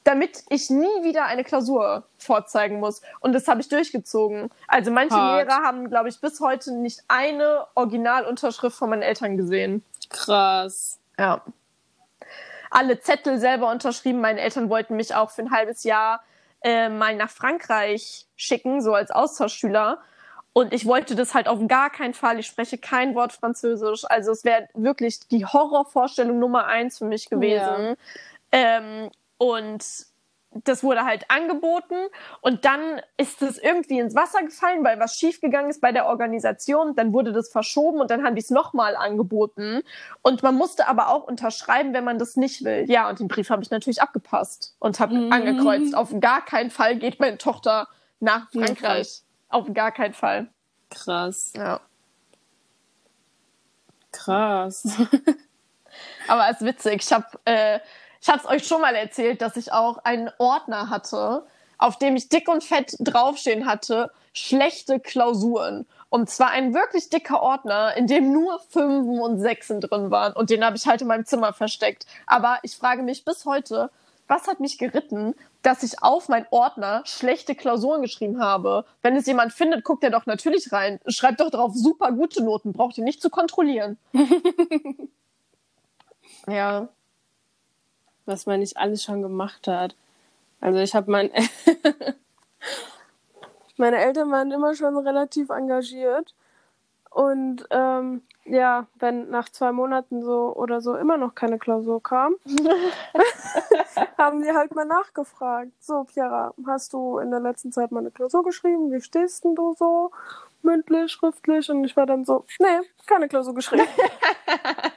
damit 0.03 0.43
ich 0.49 0.69
nie 0.69 1.03
wieder 1.03 1.25
eine 1.25 1.43
Klausur 1.43 2.05
vorzeigen 2.17 2.79
muss. 2.79 3.01
Und 3.19 3.33
das 3.33 3.47
habe 3.47 3.61
ich 3.61 3.69
durchgezogen. 3.69 4.49
Also 4.67 4.89
manche 4.89 5.15
Hart. 5.15 5.47
Lehrer 5.47 5.63
haben, 5.63 5.89
glaube 5.89 6.09
ich, 6.09 6.19
bis 6.21 6.39
heute 6.39 6.73
nicht 6.73 7.01
eine 7.07 7.67
Originalunterschrift 7.75 8.75
von 8.75 8.89
meinen 8.89 9.03
Eltern 9.03 9.37
gesehen. 9.37 9.83
Krass. 10.09 10.99
Ja. 11.17 11.43
Alle 12.69 12.99
Zettel 12.99 13.39
selber 13.39 13.69
unterschrieben. 13.71 14.21
Meine 14.21 14.41
Eltern 14.41 14.69
wollten 14.69 14.95
mich 14.95 15.15
auch 15.15 15.31
für 15.31 15.43
ein 15.43 15.51
halbes 15.51 15.83
Jahr 15.83 16.23
äh, 16.61 16.89
mal 16.89 17.15
nach 17.15 17.29
Frankreich 17.29 18.27
schicken, 18.35 18.81
so 18.81 18.93
als 18.93 19.11
Austauschschüler. 19.11 19.99
Und 20.51 20.73
ich 20.73 20.85
wollte 20.85 21.15
das 21.15 21.33
halt 21.33 21.47
auf 21.47 21.59
gar 21.67 21.89
keinen 21.89 22.13
Fall. 22.13 22.39
Ich 22.39 22.47
spreche 22.47 22.77
kein 22.77 23.13
Wort 23.13 23.33
Französisch. 23.33 24.05
Also 24.07 24.31
es 24.31 24.45
wäre 24.45 24.69
wirklich 24.73 25.19
die 25.27 25.45
Horrorvorstellung 25.45 26.39
Nummer 26.39 26.65
eins 26.65 26.97
für 26.97 27.05
mich 27.05 27.29
gewesen. 27.29 27.89
Ja. 27.89 27.95
Ähm, 28.51 29.11
und 29.37 29.85
das 30.63 30.83
wurde 30.83 31.03
halt 31.03 31.29
angeboten 31.29 31.95
und 32.41 32.63
dann 32.63 33.01
ist 33.17 33.41
es 33.41 33.57
irgendwie 33.57 33.99
ins 33.99 34.15
Wasser 34.15 34.41
gefallen, 34.41 34.83
weil 34.83 34.99
was 34.99 35.17
schiefgegangen 35.17 35.69
ist 35.69 35.81
bei 35.81 35.91
der 35.91 36.05
Organisation. 36.05 36.95
Dann 36.95 37.11
wurde 37.11 37.33
das 37.33 37.49
verschoben 37.49 37.99
und 37.99 38.09
dann 38.09 38.23
haben 38.23 38.35
die 38.35 38.41
es 38.41 38.49
nochmal 38.49 38.95
angeboten. 38.95 39.81
Und 40.21 40.43
man 40.43 40.55
musste 40.55 40.87
aber 40.87 41.09
auch 41.09 41.25
unterschreiben, 41.27 41.93
wenn 41.93 42.05
man 42.05 42.19
das 42.19 42.37
nicht 42.37 42.63
will. 42.63 42.85
Ja, 42.87 43.09
und 43.09 43.19
den 43.19 43.27
Brief 43.27 43.49
habe 43.49 43.63
ich 43.63 43.69
natürlich 43.69 44.01
abgepasst 44.01 44.75
und 44.79 44.99
habe 44.99 45.15
mhm. 45.15 45.31
angekreuzt. 45.31 45.93
Auf 45.95 46.17
gar 46.21 46.45
keinen 46.45 46.71
Fall 46.71 46.95
geht 46.95 47.19
meine 47.19 47.37
Tochter 47.37 47.87
nach 48.21 48.49
Frankreich. 48.51 49.21
Mhm. 49.21 49.55
Auf 49.55 49.73
gar 49.73 49.91
keinen 49.91 50.13
Fall. 50.13 50.47
Krass. 50.89 51.51
Ja. 51.55 51.81
Krass. 54.11 54.85
aber 56.27 56.49
es 56.49 56.61
ist 56.61 56.67
witzig. 56.67 57.03
Ich 57.03 57.11
habe 57.11 57.25
äh, 57.43 57.79
ich 58.25 58.29
habe 58.31 58.39
es 58.39 58.49
euch 58.49 58.67
schon 58.67 58.81
mal 58.81 58.95
erzählt, 58.95 59.39
dass 59.43 59.55
ich 59.55 59.71
auch 59.71 59.99
einen 59.99 60.31
Ordner 60.39 60.89
hatte, 60.89 61.45
auf 61.77 61.99
dem 61.99 62.15
ich 62.15 62.27
dick 62.27 62.49
und 62.49 62.63
fett 62.63 62.95
draufstehen 62.99 63.67
hatte, 63.67 64.09
schlechte 64.33 64.99
Klausuren. 64.99 65.85
Und 66.09 66.27
zwar 66.31 66.49
ein 66.49 66.73
wirklich 66.73 67.09
dicker 67.09 67.43
Ordner, 67.43 67.95
in 67.95 68.07
dem 68.07 68.31
nur 68.31 68.59
Fünfen 68.71 69.19
und 69.19 69.37
Sechsen 69.37 69.79
drin 69.79 70.09
waren. 70.09 70.33
Und 70.33 70.49
den 70.49 70.65
habe 70.65 70.75
ich 70.75 70.87
halt 70.87 71.03
in 71.03 71.07
meinem 71.07 71.25
Zimmer 71.25 71.53
versteckt. 71.53 72.07
Aber 72.25 72.57
ich 72.63 72.75
frage 72.75 73.03
mich 73.03 73.25
bis 73.25 73.45
heute, 73.45 73.91
was 74.27 74.47
hat 74.47 74.59
mich 74.59 74.79
geritten, 74.79 75.35
dass 75.61 75.83
ich 75.83 76.01
auf 76.01 76.27
meinen 76.27 76.47
Ordner 76.49 77.03
schlechte 77.05 77.53
Klausuren 77.53 78.01
geschrieben 78.01 78.41
habe? 78.41 78.85
Wenn 79.03 79.15
es 79.15 79.27
jemand 79.27 79.53
findet, 79.53 79.83
guckt 79.83 80.03
er 80.03 80.09
doch 80.09 80.25
natürlich 80.25 80.71
rein. 80.71 80.99
Schreibt 81.05 81.41
doch 81.41 81.51
drauf 81.51 81.73
super 81.75 82.11
gute 82.11 82.43
Noten, 82.43 82.73
braucht 82.73 82.97
ihr 82.97 83.03
nicht 83.03 83.21
zu 83.21 83.29
kontrollieren. 83.29 83.99
ja 86.47 86.89
was 88.25 88.45
man 88.45 88.59
nicht 88.59 88.77
alles 88.77 89.03
schon 89.03 89.21
gemacht 89.21 89.67
hat. 89.67 89.95
Also 90.61 90.79
ich 90.79 90.95
habe 90.95 91.11
mein 91.11 91.31
meine 93.77 93.97
Eltern 93.97 94.31
waren 94.31 94.51
immer 94.51 94.75
schon 94.75 94.97
relativ 94.97 95.49
engagiert. 95.49 96.33
Und 97.09 97.65
ähm, 97.69 98.23
ja, 98.43 98.87
wenn 98.99 99.29
nach 99.29 99.47
zwei 99.47 99.71
Monaten 99.71 100.21
so 100.21 100.53
oder 100.53 100.81
so 100.81 100.97
immer 100.97 101.17
noch 101.17 101.33
keine 101.33 101.57
Klausur 101.57 102.03
kam, 102.03 102.35
haben 104.17 104.43
die 104.43 104.51
halt 104.51 104.75
mal 104.75 104.85
nachgefragt. 104.85 105.71
So, 105.79 106.03
Piera, 106.03 106.53
hast 106.67 106.91
du 106.91 107.19
in 107.19 107.31
der 107.31 107.39
letzten 107.39 107.71
Zeit 107.71 107.91
mal 107.91 108.01
eine 108.01 108.11
Klausur 108.11 108.43
geschrieben? 108.43 108.91
Wie 108.91 109.01
stehst 109.01 109.45
denn 109.45 109.55
du 109.55 109.75
so? 109.79 110.11
Mündlich, 110.61 111.11
schriftlich? 111.11 111.69
Und 111.69 111.85
ich 111.85 111.95
war 111.95 112.05
dann 112.05 112.25
so, 112.25 112.43
nee, 112.59 112.81
keine 113.05 113.29
Klausur 113.29 113.55
geschrieben. 113.55 113.87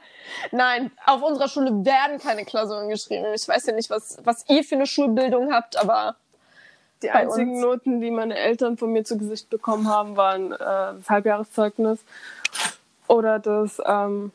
Nein, 0.51 0.91
auf 1.05 1.21
unserer 1.21 1.47
Schule 1.47 1.85
werden 1.85 2.19
keine 2.19 2.45
Klausuren 2.45 2.89
geschrieben. 2.89 3.25
Ich 3.33 3.47
weiß 3.47 3.67
ja 3.67 3.73
nicht, 3.73 3.89
was, 3.89 4.17
was 4.23 4.45
ihr 4.49 4.63
für 4.63 4.75
eine 4.75 4.87
Schulbildung 4.87 5.53
habt, 5.53 5.77
aber 5.77 6.15
die 7.01 7.11
einzigen 7.11 7.53
uns. 7.53 7.61
Noten, 7.61 8.01
die 8.01 8.11
meine 8.11 8.37
Eltern 8.37 8.77
von 8.77 8.91
mir 8.91 9.03
zu 9.03 9.17
Gesicht 9.17 9.49
bekommen 9.49 9.87
haben, 9.87 10.17
waren 10.17 10.51
äh, 10.51 10.57
das 10.57 11.09
Halbjahreszeugnis 11.09 11.99
oder 13.07 13.39
das 13.39 13.81
ähm, 13.85 14.31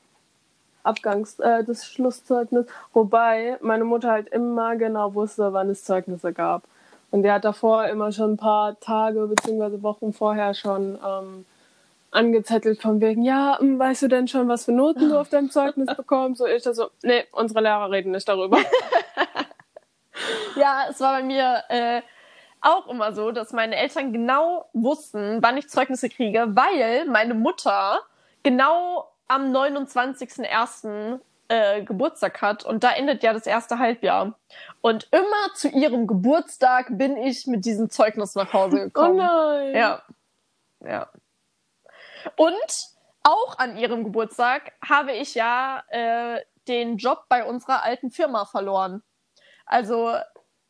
Abgangs-, 0.83 1.41
äh, 1.41 1.65
das 1.65 1.87
Schlusszeugnis. 1.87 2.67
Wobei 2.93 3.59
meine 3.61 3.85
Mutter 3.85 4.11
halt 4.11 4.29
immer 4.29 4.77
genau 4.77 5.15
wusste, 5.15 5.53
wann 5.53 5.71
es 5.71 5.85
Zeugnisse 5.85 6.33
gab. 6.33 6.63
Und 7.11 7.23
die 7.23 7.31
hat 7.31 7.45
davor 7.45 7.87
immer 7.87 8.11
schon 8.13 8.33
ein 8.33 8.37
paar 8.37 8.79
Tage 8.81 9.27
bzw. 9.27 9.83
Wochen 9.83 10.13
vorher 10.13 10.55
schon 10.55 10.99
ähm, 11.07 11.47
angezettelt 12.15 12.81
von 12.81 13.01
wegen, 13.01 13.23
ja, 13.23 13.59
hm, 13.59 13.79
weißt 13.79 14.03
du 14.03 14.09
denn 14.09 14.29
schon, 14.29 14.49
was 14.49 14.65
für 14.65 14.73
Noten 14.73 15.09
du 15.09 15.19
auf 15.19 15.29
deinem 15.29 15.51
Zeugnis 15.51 15.87
bekommst? 15.97 16.39
So 16.39 16.47
ich 16.47 16.63
da 16.63 16.73
so, 16.75 16.91
nee, 17.03 17.25
unsere 17.33 17.61
Lehrer 17.61 17.91
reden 17.91 18.13
nicht 18.13 18.29
darüber. 18.29 18.59
ja, 20.57 20.85
es 20.89 21.01
war 21.01 21.19
bei 21.19 21.23
mir 21.25 21.65
äh, 21.69 22.03
auch 22.61 22.89
immer 22.89 23.13
so, 23.13 23.31
dass 23.33 23.53
meine 23.53 23.77
Eltern 23.77 24.13
genau 24.13 24.69
wussten, 24.73 25.43
wann 25.43 25.57
ich 25.57 25.69
Zeugnisse 25.69 26.09
kriege, 26.09 26.47
weil 26.51 27.05
meine 27.07 27.35
Mutter 27.35 28.01
genau 28.43 29.11
am 29.29 29.53
29.01. 29.53 31.21
Äh, 31.47 31.83
Geburtstag 31.83 32.41
hat 32.41 32.65
und 32.65 32.85
da 32.85 32.93
endet 32.93 33.23
ja 33.23 33.35
das 33.35 33.47
erste 33.47 33.79
Halbjahr. 33.79 34.33
Und 34.81 35.09
immer 35.11 35.55
zu 35.55 35.69
ihrem 35.69 36.07
Geburtstag 36.07 36.87
bin 36.97 37.19
ich 37.19 37.47
mit 37.47 37.67
diesem 37.67 37.91
Zeugnis 37.91 38.35
nach 38.35 38.55
Hause 38.55 38.77
oh 38.79 38.85
gekommen. 38.85 39.21
Oh 39.21 39.23
nein. 39.23 39.75
Ja. 39.75 40.03
Ja. 40.81 41.09
Und 42.37 42.95
auch 43.23 43.59
an 43.59 43.77
ihrem 43.77 44.05
Geburtstag 44.05 44.73
habe 44.87 45.13
ich 45.13 45.35
ja 45.35 45.83
äh, 45.89 46.41
den 46.69 46.97
Job 46.99 47.25
bei 47.29 47.45
unserer 47.45 47.83
alten 47.83 48.11
Firma 48.11 48.45
verloren. 48.45 49.03
Also 49.67 50.15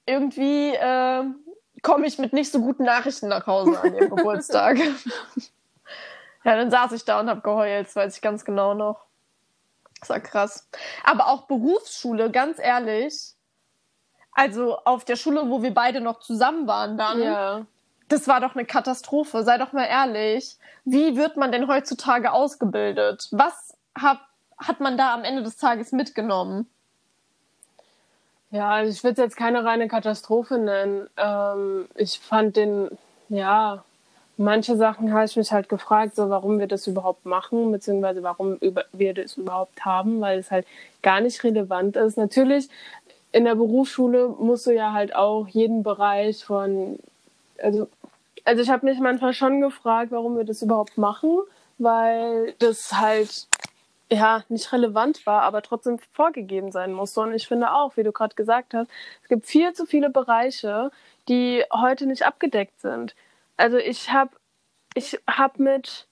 irgendwie 0.06 0.74
äh, 0.74 1.24
komme 1.82 2.06
ich 2.06 2.18
mit 2.18 2.32
nicht 2.32 2.50
so 2.50 2.60
guten 2.60 2.84
Nachrichten 2.84 3.28
nach 3.28 3.46
Hause 3.46 3.80
an 3.80 3.94
ihrem 3.94 4.14
Geburtstag. 4.16 4.78
ja, 6.44 6.56
dann 6.56 6.70
saß 6.70 6.92
ich 6.92 7.04
da 7.04 7.20
und 7.20 7.28
habe 7.28 7.40
geheult, 7.40 7.86
das 7.86 7.96
weiß 7.96 8.16
ich 8.16 8.22
ganz 8.22 8.44
genau 8.44 8.74
noch. 8.74 9.04
Das 10.00 10.10
war 10.10 10.20
krass. 10.20 10.68
Aber 11.02 11.28
auch 11.28 11.46
Berufsschule, 11.46 12.30
ganz 12.30 12.58
ehrlich. 12.58 13.34
Also 14.32 14.78
auf 14.78 15.04
der 15.04 15.16
Schule, 15.16 15.48
wo 15.48 15.62
wir 15.62 15.72
beide 15.72 16.00
noch 16.00 16.18
zusammen 16.18 16.66
waren 16.66 16.98
dann. 16.98 17.22
Ja. 17.22 17.66
Das 18.08 18.28
war 18.28 18.40
doch 18.40 18.54
eine 18.54 18.64
Katastrophe, 18.64 19.42
sei 19.42 19.58
doch 19.58 19.72
mal 19.72 19.86
ehrlich. 19.86 20.56
Wie 20.84 21.16
wird 21.16 21.36
man 21.36 21.52
denn 21.52 21.68
heutzutage 21.68 22.32
ausgebildet? 22.32 23.28
Was 23.30 23.76
hat, 23.94 24.20
hat 24.58 24.80
man 24.80 24.98
da 24.98 25.14
am 25.14 25.24
Ende 25.24 25.42
des 25.42 25.56
Tages 25.56 25.92
mitgenommen? 25.92 26.68
Ja, 28.50 28.70
also 28.70 28.92
ich 28.92 29.02
würde 29.02 29.20
es 29.20 29.26
jetzt 29.26 29.36
keine 29.36 29.64
reine 29.64 29.88
Katastrophe 29.88 30.58
nennen. 30.58 31.08
Ähm, 31.16 31.88
ich 31.96 32.20
fand 32.20 32.56
den, 32.56 32.88
ja, 33.28 33.82
manche 34.36 34.76
Sachen 34.76 35.12
habe 35.12 35.24
ich 35.24 35.36
mich 35.36 35.50
halt 35.50 35.68
gefragt, 35.68 36.14
so 36.14 36.30
warum 36.30 36.58
wir 36.58 36.66
das 36.66 36.86
überhaupt 36.86 37.26
machen, 37.26 37.72
beziehungsweise 37.72 38.22
warum 38.22 38.58
wir 38.92 39.14
das 39.14 39.36
überhaupt 39.36 39.84
haben, 39.84 40.20
weil 40.20 40.38
es 40.38 40.50
halt 40.50 40.66
gar 41.02 41.20
nicht 41.20 41.42
relevant 41.42 41.96
ist. 41.96 42.16
Natürlich, 42.16 42.68
in 43.32 43.44
der 43.44 43.56
Berufsschule 43.56 44.28
musst 44.28 44.66
du 44.66 44.70
ja 44.70 44.92
halt 44.92 45.16
auch 45.16 45.48
jeden 45.48 45.82
Bereich 45.82 46.44
von, 46.44 46.98
also, 47.60 47.88
also 48.44 48.62
ich 48.62 48.70
habe 48.70 48.86
mich 48.86 48.98
manchmal 48.98 49.32
schon 49.32 49.60
gefragt, 49.60 50.12
warum 50.12 50.36
wir 50.36 50.44
das 50.44 50.62
überhaupt 50.62 50.98
machen, 50.98 51.40
weil 51.78 52.54
das 52.58 52.92
halt 52.92 53.48
ja, 54.10 54.44
nicht 54.48 54.72
relevant 54.72 55.24
war, 55.26 55.42
aber 55.42 55.62
trotzdem 55.62 55.98
vorgegeben 56.12 56.70
sein 56.70 56.92
musste. 56.92 57.20
Und 57.20 57.34
ich 57.34 57.48
finde 57.48 57.72
auch, 57.72 57.96
wie 57.96 58.02
du 58.02 58.12
gerade 58.12 58.34
gesagt 58.34 58.74
hast, 58.74 58.90
es 59.22 59.28
gibt 59.28 59.46
viel 59.46 59.72
zu 59.72 59.86
viele 59.86 60.10
Bereiche, 60.10 60.90
die 61.28 61.64
heute 61.72 62.06
nicht 62.06 62.24
abgedeckt 62.24 62.80
sind. 62.80 63.14
Also 63.56 63.78
ich 63.78 64.12
habe 64.12 64.30
ich 64.94 65.18
hab 65.26 65.58
mit 65.58 66.06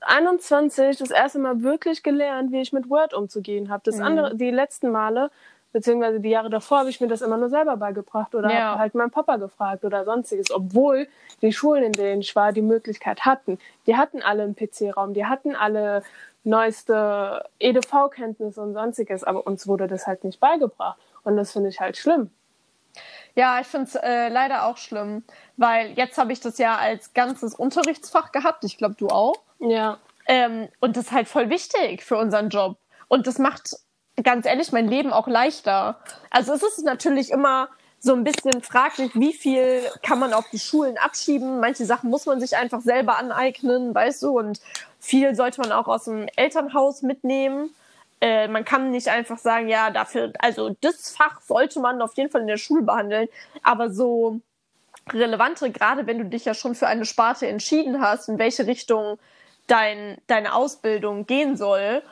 21 0.00 0.98
das 0.98 1.10
erste 1.10 1.38
Mal 1.38 1.62
wirklich 1.62 2.02
gelernt, 2.02 2.52
wie 2.52 2.60
ich 2.60 2.72
mit 2.72 2.90
Word 2.90 3.14
umzugehen 3.14 3.70
habe. 3.70 3.82
Das 3.84 3.96
mhm. 3.96 4.04
andere, 4.04 4.36
die 4.36 4.50
letzten 4.50 4.90
Male, 4.90 5.30
beziehungsweise 5.72 6.20
die 6.20 6.30
Jahre 6.30 6.50
davor, 6.50 6.80
habe 6.80 6.90
ich 6.90 7.00
mir 7.00 7.08
das 7.08 7.22
immer 7.22 7.36
nur 7.36 7.50
selber 7.50 7.76
beigebracht 7.76 8.34
oder 8.34 8.50
ja. 8.50 8.60
habe 8.60 8.80
halt 8.80 8.94
meinen 8.94 9.10
Papa 9.10 9.36
gefragt 9.36 9.84
oder 9.84 10.04
sonstiges, 10.04 10.50
obwohl 10.50 11.08
die 11.40 11.52
Schulen, 11.52 11.84
in 11.84 11.92
denen 11.92 12.20
ich 12.20 12.36
war, 12.36 12.52
die 12.52 12.62
Möglichkeit 12.62 13.24
hatten. 13.24 13.58
Die 13.86 13.96
hatten 13.96 14.22
alle 14.22 14.42
einen 14.42 14.56
PC-Raum, 14.56 15.14
die 15.14 15.26
hatten 15.26 15.56
alle 15.56 16.02
neueste 16.44 17.44
EDV-Kenntnisse 17.58 18.60
und 18.60 18.74
sonstiges, 18.74 19.24
aber 19.24 19.46
uns 19.46 19.66
wurde 19.66 19.86
das 19.86 20.06
halt 20.06 20.24
nicht 20.24 20.40
beigebracht. 20.40 20.98
Und 21.24 21.36
das 21.36 21.52
finde 21.52 21.68
ich 21.68 21.80
halt 21.80 21.96
schlimm. 21.96 22.30
Ja, 23.34 23.60
ich 23.60 23.66
finde 23.66 23.86
es 23.86 23.94
äh, 23.94 24.28
leider 24.28 24.66
auch 24.66 24.76
schlimm, 24.76 25.24
weil 25.56 25.92
jetzt 25.92 26.18
habe 26.18 26.32
ich 26.32 26.40
das 26.40 26.58
ja 26.58 26.76
als 26.76 27.14
ganzes 27.14 27.54
Unterrichtsfach 27.54 28.32
gehabt. 28.32 28.64
Ich 28.64 28.76
glaube, 28.76 28.94
du 28.98 29.08
auch. 29.08 29.36
Ja. 29.58 29.98
Ähm, 30.26 30.68
und 30.80 30.96
das 30.96 31.06
ist 31.06 31.12
halt 31.12 31.28
voll 31.28 31.48
wichtig 31.48 32.02
für 32.02 32.18
unseren 32.18 32.50
Job. 32.50 32.76
Und 33.08 33.26
das 33.26 33.38
macht, 33.38 33.76
ganz 34.22 34.46
ehrlich, 34.46 34.72
mein 34.72 34.88
Leben 34.88 35.12
auch 35.12 35.28
leichter. 35.28 35.98
Also 36.30 36.52
es 36.52 36.62
ist 36.62 36.84
natürlich 36.84 37.30
immer 37.30 37.68
so 37.98 38.14
ein 38.14 38.24
bisschen 38.24 38.62
fraglich, 38.62 39.12
wie 39.14 39.32
viel 39.32 39.80
kann 40.02 40.18
man 40.18 40.32
auf 40.32 40.44
die 40.50 40.58
Schulen 40.58 40.98
abschieben. 40.98 41.60
Manche 41.60 41.84
Sachen 41.86 42.10
muss 42.10 42.26
man 42.26 42.40
sich 42.40 42.56
einfach 42.56 42.80
selber 42.80 43.16
aneignen, 43.16 43.94
weißt 43.94 44.24
du, 44.24 44.38
und 44.38 44.60
viel 44.98 45.34
sollte 45.36 45.60
man 45.60 45.70
auch 45.70 45.86
aus 45.86 46.04
dem 46.04 46.26
Elternhaus 46.34 47.02
mitnehmen. 47.02 47.72
Äh, 48.20 48.48
man 48.48 48.64
kann 48.64 48.90
nicht 48.90 49.08
einfach 49.08 49.38
sagen, 49.38 49.68
ja, 49.68 49.90
dafür, 49.90 50.32
also 50.40 50.76
das 50.80 51.10
Fach 51.10 51.40
sollte 51.42 51.80
man 51.80 52.02
auf 52.02 52.16
jeden 52.16 52.30
Fall 52.30 52.40
in 52.40 52.48
der 52.48 52.56
Schule 52.56 52.82
behandeln, 52.82 53.28
aber 53.62 53.90
so 53.90 54.40
relevante, 55.10 55.70
gerade 55.70 56.06
wenn 56.06 56.18
du 56.18 56.24
dich 56.24 56.44
ja 56.44 56.54
schon 56.54 56.74
für 56.74 56.88
eine 56.88 57.04
Sparte 57.04 57.46
entschieden 57.46 58.00
hast, 58.00 58.28
in 58.28 58.38
welche 58.38 58.66
Richtung 58.66 59.18
dein, 59.68 60.18
deine 60.26 60.54
Ausbildung 60.54 61.26
gehen 61.26 61.56
soll, 61.56 62.02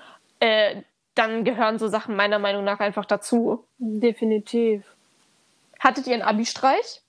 äh, 0.41 0.83
dann 1.15 1.45
gehören 1.45 1.79
so 1.79 1.89
Sachen 1.89 2.17
meiner 2.17 2.39
Meinung 2.39 2.65
nach 2.65 2.81
einfach 2.81 3.05
dazu. 3.05 3.65
Definitiv. 3.79 4.85
Hattet 5.79 6.07
ihr 6.07 6.15
einen 6.15 6.23
Abi-Streich? 6.23 7.03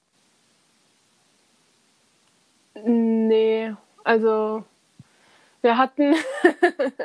Nee, 2.73 3.75
also 4.03 4.63
wir 5.61 5.77
hatten 5.77 6.15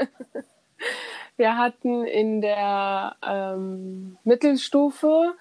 wir 1.36 1.58
hatten 1.58 2.04
in 2.04 2.40
der 2.40 3.16
ähm, 3.22 4.16
Mittelstufe 4.24 5.34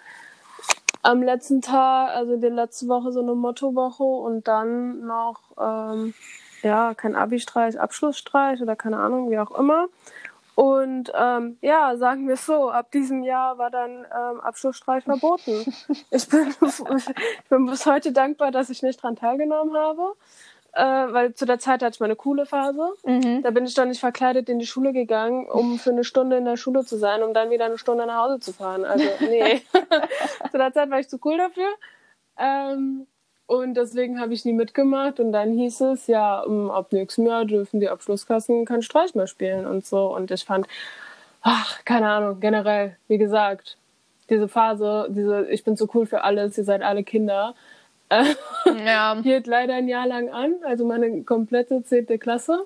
am 1.04 1.22
letzten 1.22 1.62
Tag, 1.62 2.16
also 2.16 2.38
die 2.38 2.48
letzte 2.48 2.88
Woche 2.88 3.12
so 3.12 3.22
eine 3.22 3.36
Mottowoche 3.36 4.04
und 4.04 4.48
dann 4.48 5.06
noch 5.06 5.40
ähm, 5.60 6.14
ja 6.64 6.96
kein 6.96 7.16
Abi-Streich, 7.16 7.80
Abschlussstreich 7.80 8.62
oder 8.62 8.76
keine 8.76 8.98
Ahnung, 8.98 9.30
wie 9.30 9.40
auch 9.40 9.52
immer. 9.52 9.88
Und 10.56 11.12
ähm, 11.14 11.58
ja, 11.62 11.98
sagen 11.98 12.28
wir 12.28 12.36
es 12.36 12.46
so, 12.46 12.70
ab 12.70 12.90
diesem 12.92 13.24
Jahr 13.24 13.58
war 13.58 13.70
dann 13.70 14.06
ähm, 14.06 14.40
Abschlussstreich 14.40 15.04
verboten. 15.04 15.52
ich, 16.12 16.30
bin, 16.30 16.56
ich 16.62 17.50
bin 17.50 17.66
bis 17.66 17.86
heute 17.86 18.14
dankbar, 18.14 18.52
dass 18.52 18.70
ich 18.70 18.82
nicht 18.82 19.04
dran 19.04 19.18
teilgenommen 19.18 19.76
habe. 19.76 20.14
Äh, 20.72 21.14
weil 21.14 21.34
zu 21.34 21.46
der 21.46 21.60
Zeit 21.60 21.82
hatte 21.82 21.94
ich 21.94 22.00
meine 22.02 22.18
coole 22.18 22.46
Phase. 22.46 22.94
Mhm. 23.06 23.44
Da 23.44 23.52
bin 23.52 23.66
ich 23.66 23.74
dann 23.74 23.90
nicht 23.90 24.02
verkleidet 24.02 24.50
in 24.50 24.60
die 24.60 24.66
Schule 24.66 24.92
gegangen, 24.92 25.48
um 25.48 25.80
für 25.80 25.92
eine 25.92 26.04
Stunde 26.04 26.38
in 26.38 26.44
der 26.44 26.58
Schule 26.58 26.86
zu 26.86 26.98
sein, 26.98 27.24
um 27.24 27.34
dann 27.34 27.50
wieder 27.50 27.66
eine 27.66 27.78
Stunde 27.78 28.06
nach 28.06 28.24
Hause 28.24 28.42
zu 28.42 28.52
fahren. 28.52 28.84
Also, 28.84 29.06
nee. 29.22 29.62
zu 30.52 30.58
der 30.58 30.74
Zeit 30.74 30.90
war 30.90 31.00
ich 31.00 31.08
zu 31.08 31.18
cool 31.24 31.38
dafür. 31.38 31.70
Ähm, 32.38 33.08
und 33.48 33.76
deswegen 33.76 34.20
habe 34.20 34.34
ich 34.34 34.46
nie 34.46 34.54
mitgemacht. 34.54 35.20
Und 35.20 35.32
dann 35.32 35.54
hieß 35.54 35.82
es, 35.82 36.08
ja, 36.08 36.44
ab 36.44 36.92
nächstem 36.92 37.28
Jahr 37.28 37.46
dürfen 37.46 37.80
die 37.80 37.90
Abschlusskassen 37.90 38.66
keinen 38.66 38.82
Streich 38.82 39.14
mehr 39.16 39.28
spielen 39.28 39.68
und 39.68 39.86
so. 39.86 40.16
Und 40.16 40.32
ich 40.32 40.46
fand, 40.46 40.68
ach, 41.42 41.84
keine 41.86 42.10
Ahnung, 42.10 42.40
generell, 42.40 42.98
wie 43.08 43.18
gesagt, 43.18 43.78
diese 44.30 44.48
Phase, 44.48 45.08
diese, 45.10 45.48
ich 45.50 45.64
bin 45.64 45.76
so 45.76 45.88
cool 45.94 46.08
für 46.08 46.24
alles, 46.24 46.58
ihr 46.58 46.64
seid 46.64 46.82
alle 46.82 47.04
Kinder, 47.04 47.54
äh, 48.10 48.34
ja. 48.86 49.16
hielt 49.22 49.46
leider 49.46 49.76
ein 49.76 49.88
Jahr 49.88 50.08
lang 50.08 50.30
an, 50.30 50.56
also 50.64 50.86
meine 50.86 51.24
komplette 51.24 51.84
zehnte 51.84 52.18
Klasse. 52.18 52.66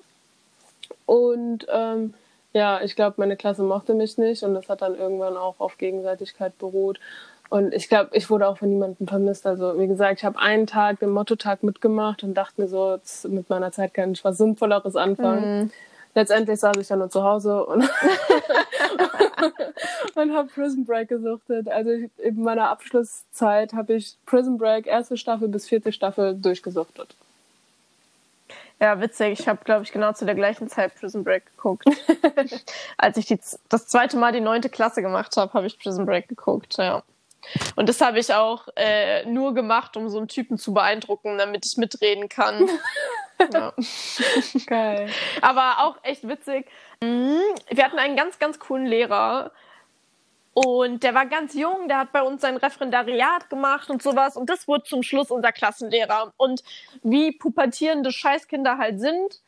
Und 1.05 1.67
ähm, 1.69 2.13
ja, 2.53 2.81
ich 2.81 2.95
glaube, 2.95 3.15
meine 3.17 3.35
Klasse 3.35 3.63
mochte 3.63 3.93
mich 3.93 4.17
nicht 4.17 4.43
und 4.43 4.53
das 4.53 4.69
hat 4.69 4.81
dann 4.81 4.95
irgendwann 4.95 5.35
auch 5.37 5.59
auf 5.59 5.77
Gegenseitigkeit 5.77 6.57
beruht. 6.57 6.99
Und 7.49 7.73
ich 7.73 7.89
glaube, 7.89 8.11
ich 8.13 8.29
wurde 8.29 8.47
auch 8.47 8.59
von 8.59 8.69
niemandem 8.69 9.07
vermisst. 9.07 9.47
Also 9.47 9.79
wie 9.79 9.87
gesagt, 9.87 10.19
ich 10.19 10.25
habe 10.25 10.37
einen 10.37 10.67
Tag, 10.67 10.99
den 10.99 11.09
Motto-Tag 11.09 11.63
mitgemacht 11.63 12.23
und 12.23 12.35
dachte 12.35 12.61
mir 12.61 12.67
so, 12.67 12.93
jetzt 12.93 13.27
mit 13.27 13.49
meiner 13.49 13.71
Zeit 13.71 13.93
kann 13.93 14.11
ich 14.11 14.23
was 14.23 14.37
Sinnvolleres 14.37 14.95
anfangen. 14.95 15.63
Mhm. 15.63 15.71
Letztendlich 16.15 16.59
saß 16.59 16.77
ich 16.77 16.87
dann 16.87 16.99
nur 16.99 17.09
zu 17.09 17.23
Hause 17.23 17.65
und, 17.65 17.81
und 20.15 20.33
habe 20.33 20.49
Prison 20.49 20.85
Break 20.85 21.09
gesuchtet. 21.09 21.67
Also 21.69 21.91
ich, 21.91 22.09
in 22.17 22.41
meiner 22.41 22.69
Abschlusszeit 22.69 23.73
habe 23.73 23.93
ich 23.93 24.15
Prison 24.25 24.57
Break 24.57 24.85
erste 24.85 25.17
Staffel 25.17 25.47
bis 25.47 25.67
vierte 25.67 25.91
Staffel 25.91 26.35
durchgesuchtet. 26.35 27.15
Ja, 28.79 29.01
witzig. 29.01 29.39
Ich 29.39 29.47
habe, 29.47 29.63
glaube 29.63 29.83
ich, 29.83 29.91
genau 29.91 30.13
zu 30.13 30.25
der 30.25 30.35
gleichen 30.35 30.69
Zeit 30.69 30.95
Prison 30.95 31.23
Break 31.23 31.45
geguckt. 31.55 31.85
Als 32.97 33.17
ich 33.17 33.25
die, 33.25 33.39
das 33.69 33.87
zweite 33.87 34.17
Mal 34.17 34.31
die 34.31 34.39
neunte 34.39 34.69
Klasse 34.69 35.01
gemacht 35.01 35.35
habe, 35.37 35.53
habe 35.53 35.67
ich 35.67 35.77
Prison 35.79 36.05
Break 36.05 36.27
geguckt, 36.27 36.77
ja. 36.77 37.03
Und 37.75 37.89
das 37.89 38.01
habe 38.01 38.19
ich 38.19 38.33
auch 38.33 38.67
äh, 38.75 39.25
nur 39.25 39.53
gemacht, 39.53 39.97
um 39.97 40.09
so 40.09 40.17
einen 40.17 40.27
Typen 40.27 40.57
zu 40.57 40.73
beeindrucken, 40.73 41.37
damit 41.37 41.65
ich 41.65 41.77
mitreden 41.77 42.29
kann. 42.29 42.69
ja. 43.53 43.73
Geil. 44.65 45.09
Aber 45.41 45.83
auch 45.83 45.97
echt 46.03 46.27
witzig. 46.27 46.67
Mhm. 47.01 47.39
Wir 47.69 47.85
hatten 47.85 47.99
einen 47.99 48.15
ganz, 48.15 48.39
ganz 48.39 48.59
coolen 48.59 48.85
Lehrer. 48.85 49.51
Und 50.53 51.03
der 51.03 51.13
war 51.13 51.25
ganz 51.25 51.53
jung, 51.53 51.87
der 51.87 51.99
hat 51.99 52.11
bei 52.11 52.21
uns 52.21 52.41
sein 52.41 52.57
Referendariat 52.57 53.49
gemacht 53.49 53.89
und 53.89 54.01
sowas. 54.01 54.35
Und 54.35 54.49
das 54.49 54.67
wurde 54.67 54.83
zum 54.83 55.03
Schluss 55.03 55.31
unser 55.31 55.51
Klassenlehrer. 55.51 56.33
Und 56.37 56.63
wie 57.01 57.31
pubertierende 57.31 58.11
Scheißkinder 58.11 58.77
halt 58.77 58.99
sind, 58.99 59.39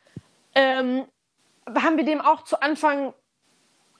ähm, 0.54 1.04
haben 1.66 1.96
wir 1.96 2.04
dem 2.04 2.20
auch 2.20 2.44
zu 2.44 2.60
Anfang 2.62 3.12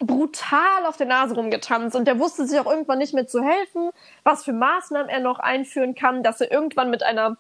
brutal 0.05 0.87
auf 0.87 0.97
der 0.97 1.07
Nase 1.07 1.35
rumgetanzt 1.35 1.97
und 1.97 2.07
der 2.07 2.19
wusste 2.19 2.47
sich 2.47 2.59
auch 2.59 2.67
irgendwann 2.67 2.99
nicht 2.99 3.15
mehr 3.15 3.27
zu 3.27 3.43
helfen, 3.43 3.91
was 4.25 4.45
für 4.45 4.53
Maßnahmen 4.53 5.09
er 5.09 5.21
noch 5.21 5.39
einführen 5.39 5.95
kann, 5.95 6.23
dass 6.23 6.41
er 6.41 6.51
irgendwann 6.51 6.91
mit 6.91 7.03
einer 7.03 7.37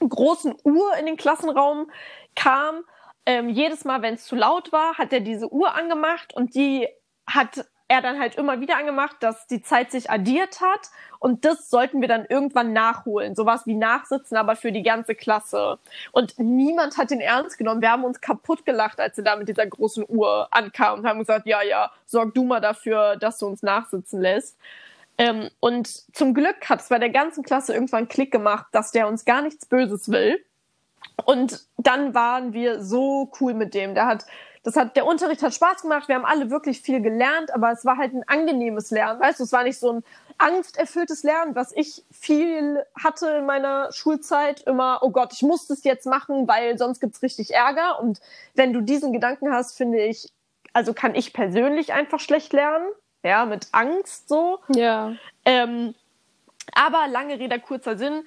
großen 0.00 0.54
Uhr 0.64 0.96
in 0.98 1.06
den 1.06 1.16
Klassenraum 1.16 1.90
kam. 2.34 2.84
Ähm, 3.26 3.48
jedes 3.48 3.84
Mal, 3.84 4.02
wenn 4.02 4.14
es 4.14 4.24
zu 4.24 4.36
laut 4.36 4.72
war, 4.72 4.98
hat 4.98 5.12
er 5.12 5.20
diese 5.20 5.52
Uhr 5.52 5.74
angemacht 5.74 6.34
und 6.34 6.54
die 6.54 6.88
hat 7.26 7.66
er 7.90 8.00
dann 8.00 8.20
halt 8.20 8.36
immer 8.36 8.60
wieder 8.60 8.76
angemacht, 8.76 9.16
dass 9.18 9.48
die 9.48 9.62
Zeit 9.62 9.90
sich 9.90 10.10
addiert 10.10 10.60
hat 10.60 10.90
und 11.18 11.44
das 11.44 11.68
sollten 11.68 12.00
wir 12.00 12.06
dann 12.06 12.24
irgendwann 12.24 12.72
nachholen. 12.72 13.34
Sowas 13.34 13.66
wie 13.66 13.74
Nachsitzen, 13.74 14.36
aber 14.36 14.54
für 14.54 14.70
die 14.70 14.84
ganze 14.84 15.16
Klasse. 15.16 15.80
Und 16.12 16.38
niemand 16.38 16.96
hat 16.96 17.10
den 17.10 17.20
ernst 17.20 17.58
genommen. 17.58 17.82
Wir 17.82 17.90
haben 17.90 18.04
uns 18.04 18.20
kaputt 18.20 18.64
gelacht, 18.64 19.00
als 19.00 19.18
er 19.18 19.24
da 19.24 19.34
mit 19.34 19.48
dieser 19.48 19.66
großen 19.66 20.04
Uhr 20.06 20.46
ankam 20.52 21.00
und 21.00 21.06
haben 21.06 21.18
gesagt, 21.18 21.46
ja, 21.46 21.62
ja, 21.62 21.90
sorg 22.06 22.32
du 22.32 22.44
mal 22.44 22.60
dafür, 22.60 23.16
dass 23.16 23.38
du 23.38 23.48
uns 23.48 23.64
nachsitzen 23.64 24.20
lässt. 24.20 24.56
Ähm, 25.18 25.50
und 25.58 25.88
zum 26.14 26.32
Glück 26.32 26.70
hat 26.70 26.80
es 26.82 26.90
bei 26.90 27.00
der 27.00 27.10
ganzen 27.10 27.42
Klasse 27.42 27.74
irgendwann 27.74 28.06
Klick 28.06 28.30
gemacht, 28.30 28.66
dass 28.70 28.92
der 28.92 29.08
uns 29.08 29.24
gar 29.24 29.42
nichts 29.42 29.66
Böses 29.66 30.12
will. 30.12 30.40
Und 31.24 31.66
dann 31.76 32.14
waren 32.14 32.52
wir 32.52 32.84
so 32.84 33.32
cool 33.40 33.52
mit 33.52 33.74
dem. 33.74 33.96
Der 33.96 34.06
hat 34.06 34.26
das 34.62 34.76
hat, 34.76 34.94
der 34.96 35.06
Unterricht 35.06 35.42
hat 35.42 35.54
Spaß 35.54 35.82
gemacht, 35.82 36.08
wir 36.08 36.16
haben 36.16 36.26
alle 36.26 36.50
wirklich 36.50 36.82
viel 36.82 37.00
gelernt, 37.00 37.52
aber 37.54 37.72
es 37.72 37.84
war 37.84 37.96
halt 37.96 38.12
ein 38.12 38.28
angenehmes 38.28 38.90
Lernen, 38.90 39.20
weißt 39.20 39.40
du, 39.40 39.44
es 39.44 39.52
war 39.52 39.62
nicht 39.62 39.78
so 39.78 39.92
ein 39.92 40.04
angsterfülltes 40.38 41.22
Lernen, 41.22 41.54
was 41.54 41.72
ich 41.74 42.04
viel 42.10 42.84
hatte 43.02 43.28
in 43.38 43.46
meiner 43.46 43.90
Schulzeit, 43.92 44.62
immer, 44.62 45.00
oh 45.02 45.10
Gott, 45.10 45.32
ich 45.32 45.42
muss 45.42 45.66
das 45.66 45.84
jetzt 45.84 46.06
machen, 46.06 46.46
weil 46.46 46.76
sonst 46.78 47.00
gibt's 47.00 47.22
richtig 47.22 47.54
Ärger 47.54 48.00
und 48.00 48.20
wenn 48.54 48.72
du 48.72 48.80
diesen 48.80 49.12
Gedanken 49.12 49.52
hast, 49.52 49.76
finde 49.76 50.02
ich, 50.02 50.30
also 50.72 50.92
kann 50.94 51.14
ich 51.14 51.32
persönlich 51.32 51.92
einfach 51.92 52.20
schlecht 52.20 52.52
lernen, 52.52 52.86
ja, 53.22 53.44
mit 53.44 53.68
Angst 53.72 54.28
so. 54.28 54.60
Ja. 54.68 55.14
Ähm, 55.44 55.94
aber 56.72 57.08
lange 57.08 57.38
Rede, 57.38 57.58
kurzer 57.60 57.96
Sinn, 57.98 58.24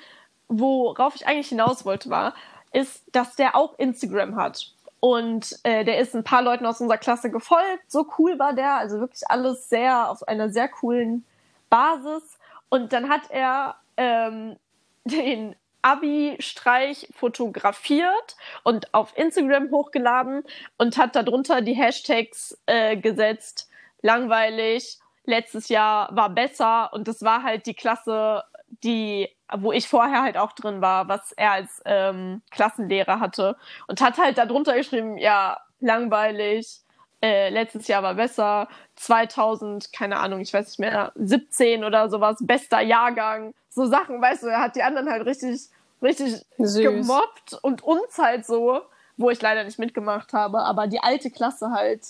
worauf 0.48 1.16
ich 1.16 1.28
eigentlich 1.28 1.50
hinaus 1.50 1.86
wollte, 1.86 2.10
war, 2.10 2.34
ist, 2.72 3.04
dass 3.12 3.36
der 3.36 3.56
auch 3.56 3.78
Instagram 3.78 4.36
hat. 4.36 4.74
Und 5.04 5.60
äh, 5.64 5.84
der 5.84 6.00
ist 6.00 6.16
ein 6.16 6.24
paar 6.24 6.42
Leuten 6.42 6.66
aus 6.66 6.80
unserer 6.80 6.98
Klasse 6.98 7.30
gefolgt. 7.30 7.92
So 7.92 8.08
cool 8.18 8.40
war 8.40 8.54
der. 8.54 8.76
Also 8.76 9.02
wirklich 9.02 9.30
alles 9.30 9.68
sehr 9.68 10.10
auf 10.10 10.26
einer 10.30 10.50
sehr 10.50 10.70
coolen 10.70 11.26
Basis. 11.70 12.40
Und 12.70 12.94
dann 12.94 13.10
hat 13.10 13.24
er 13.30 13.76
ähm, 13.98 14.56
den 15.04 15.58
Abi-Streich 15.82 17.10
fotografiert 17.14 18.38
und 18.64 18.94
auf 18.94 19.12
Instagram 19.18 19.72
hochgeladen 19.72 20.46
und 20.78 20.98
hat 20.98 21.18
darunter 21.18 21.60
die 21.60 21.74
Hashtags 21.74 22.58
äh, 22.66 22.96
gesetzt. 22.96 23.70
Langweilig, 24.04 25.00
letztes 25.26 25.68
Jahr 25.68 26.16
war 26.16 26.30
besser 26.30 26.94
und 26.94 27.10
das 27.10 27.24
war 27.24 27.44
halt 27.44 27.66
die 27.66 27.74
Klasse, 27.74 28.46
die 28.70 29.28
wo 29.52 29.72
ich 29.72 29.88
vorher 29.88 30.22
halt 30.22 30.38
auch 30.38 30.54
drin 30.54 30.82
war, 30.82 31.08
was 31.08 31.32
er 31.34 31.52
als 31.52 31.82
ähm, 31.86 32.42
Klassenlehrer 32.52 33.20
hatte. 33.20 33.56
Und 33.88 34.02
hat 34.02 34.18
halt 34.18 34.38
darunter 34.38 34.76
geschrieben, 34.76 35.18
ja, 35.18 35.60
langweilig, 35.80 36.82
äh, 37.22 37.50
letztes 37.50 37.88
Jahr 37.88 38.04
war 38.04 38.16
besser, 38.16 38.68
2000, 38.96 39.94
keine 39.94 40.20
Ahnung, 40.20 40.42
ich 40.42 40.54
weiß 40.54 40.68
nicht 40.68 40.80
mehr, 40.80 41.12
17 41.16 41.84
oder 41.84 42.10
sowas, 42.10 42.38
bester 42.42 42.82
Jahrgang, 42.82 43.54
so 43.70 43.86
Sachen, 43.86 44.22
weißt 44.22 44.44
du, 44.44 44.48
er 44.48 44.62
hat 44.62 44.76
die 44.76 44.84
anderen 44.84 45.10
halt 45.10 45.26
richtig, 45.26 45.62
richtig 46.02 46.46
Süß. 46.58 46.82
gemobbt 46.82 47.54
und 47.62 47.82
uns 47.82 48.18
halt 48.18 48.46
so, 48.46 48.82
wo 49.18 49.30
ich 49.30 49.42
leider 49.42 49.64
nicht 49.64 49.80
mitgemacht 49.80 50.34
habe, 50.34 50.60
aber 50.60 50.88
die 50.88 51.00
alte 51.00 51.32
Klasse 51.32 51.72
halt, 51.72 52.02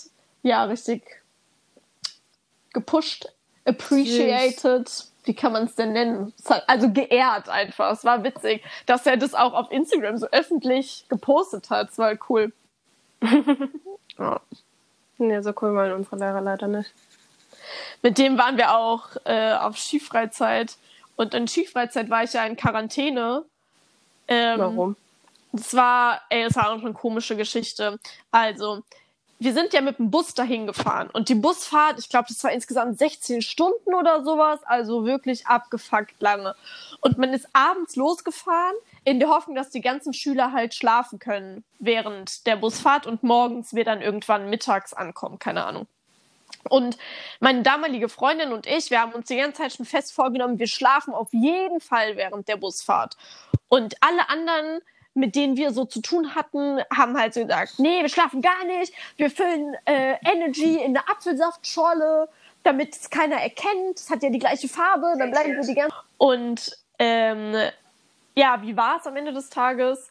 ja, 0.42 0.64
richtig 0.64 1.04
gepusht, 2.72 3.32
appreciated. 3.64 4.88
Süß 4.88 5.13
wie 5.24 5.34
kann 5.34 5.52
man 5.52 5.64
es 5.64 5.74
denn 5.74 5.92
nennen? 5.92 6.32
Also 6.66 6.90
geehrt 6.90 7.48
einfach. 7.48 7.92
Es 7.92 8.04
war 8.04 8.22
witzig, 8.24 8.62
dass 8.86 9.06
er 9.06 9.16
das 9.16 9.34
auch 9.34 9.54
auf 9.54 9.70
Instagram 9.70 10.18
so 10.18 10.26
öffentlich 10.30 11.06
gepostet 11.08 11.70
hat. 11.70 11.90
Es 11.90 11.98
war 11.98 12.14
cool. 12.28 12.52
ja. 14.18 14.40
Nee, 15.18 15.40
so 15.40 15.52
cool 15.62 15.74
waren 15.74 15.92
unsere 15.92 16.16
Lehrer 16.16 16.40
leider 16.40 16.68
nicht. 16.68 16.92
Mit 18.02 18.18
dem 18.18 18.36
waren 18.36 18.56
wir 18.56 18.76
auch 18.76 19.08
äh, 19.24 19.54
auf 19.54 19.78
Skifreizeit. 19.78 20.76
Und 21.16 21.34
in 21.34 21.48
Skifreizeit 21.48 22.10
war 22.10 22.24
ich 22.24 22.32
ja 22.32 22.44
in 22.44 22.56
Quarantäne. 22.56 23.44
Ähm, 24.28 24.58
Warum? 24.58 24.96
Das 25.52 25.74
war, 25.74 26.20
ey, 26.30 26.44
das 26.44 26.56
war 26.56 26.72
auch 26.72 26.82
eine 26.82 26.92
komische 26.92 27.36
Geschichte. 27.36 27.98
Also, 28.32 28.82
wir 29.38 29.52
sind 29.52 29.72
ja 29.72 29.80
mit 29.80 29.98
dem 29.98 30.10
Bus 30.10 30.34
dahin 30.34 30.66
gefahren 30.66 31.10
und 31.12 31.28
die 31.28 31.34
Busfahrt, 31.34 31.98
ich 31.98 32.08
glaube, 32.08 32.26
das 32.28 32.42
war 32.44 32.52
insgesamt 32.52 32.98
16 32.98 33.42
Stunden 33.42 33.94
oder 33.94 34.24
sowas, 34.24 34.60
also 34.64 35.04
wirklich 35.04 35.46
abgefuckt 35.46 36.20
lange. 36.20 36.54
Und 37.00 37.18
man 37.18 37.32
ist 37.32 37.48
abends 37.52 37.96
losgefahren 37.96 38.74
in 39.04 39.18
der 39.18 39.28
Hoffnung, 39.28 39.56
dass 39.56 39.70
die 39.70 39.80
ganzen 39.80 40.12
Schüler 40.12 40.52
halt 40.52 40.74
schlafen 40.74 41.18
können 41.18 41.64
während 41.78 42.46
der 42.46 42.56
Busfahrt 42.56 43.06
und 43.06 43.22
morgens 43.22 43.74
wir 43.74 43.84
dann 43.84 44.00
irgendwann 44.00 44.48
mittags 44.48 44.94
ankommen, 44.94 45.38
keine 45.38 45.66
Ahnung. 45.66 45.86
Und 46.70 46.96
meine 47.40 47.62
damalige 47.62 48.08
Freundin 48.08 48.52
und 48.52 48.66
ich, 48.66 48.90
wir 48.90 49.00
haben 49.00 49.12
uns 49.12 49.26
die 49.26 49.36
ganze 49.36 49.62
Zeit 49.62 49.74
schon 49.74 49.84
fest 49.84 50.14
vorgenommen, 50.14 50.58
wir 50.58 50.66
schlafen 50.66 51.12
auf 51.12 51.32
jeden 51.32 51.80
Fall 51.80 52.16
während 52.16 52.48
der 52.48 52.56
Busfahrt. 52.56 53.16
Und 53.68 53.96
alle 54.00 54.28
anderen 54.28 54.80
mit 55.14 55.36
denen 55.36 55.56
wir 55.56 55.72
so 55.72 55.84
zu 55.84 56.00
tun 56.00 56.34
hatten, 56.34 56.80
haben 56.94 57.16
halt 57.16 57.34
so 57.34 57.42
gesagt, 57.42 57.78
nee, 57.78 58.02
wir 58.02 58.08
schlafen 58.08 58.42
gar 58.42 58.64
nicht, 58.64 58.92
wir 59.16 59.30
füllen 59.30 59.74
äh, 59.84 60.16
Energy 60.24 60.76
in 60.76 60.96
eine 60.96 61.08
Apfelsaftschorle, 61.08 62.28
damit 62.64 62.96
es 62.96 63.10
keiner 63.10 63.36
erkennt. 63.36 63.96
Es 63.96 64.10
hat 64.10 64.22
ja 64.22 64.30
die 64.30 64.38
gleiche 64.38 64.68
Farbe, 64.68 65.14
dann 65.18 65.30
bleiben 65.30 65.54
wir 65.54 65.62
die 65.62 65.74
ganze 65.74 65.96
Und 66.18 66.76
ähm, 66.98 67.54
ja, 68.34 68.60
wie 68.62 68.76
war 68.76 68.98
es 68.98 69.06
am 69.06 69.16
Ende 69.16 69.32
des 69.32 69.50
Tages? 69.50 70.10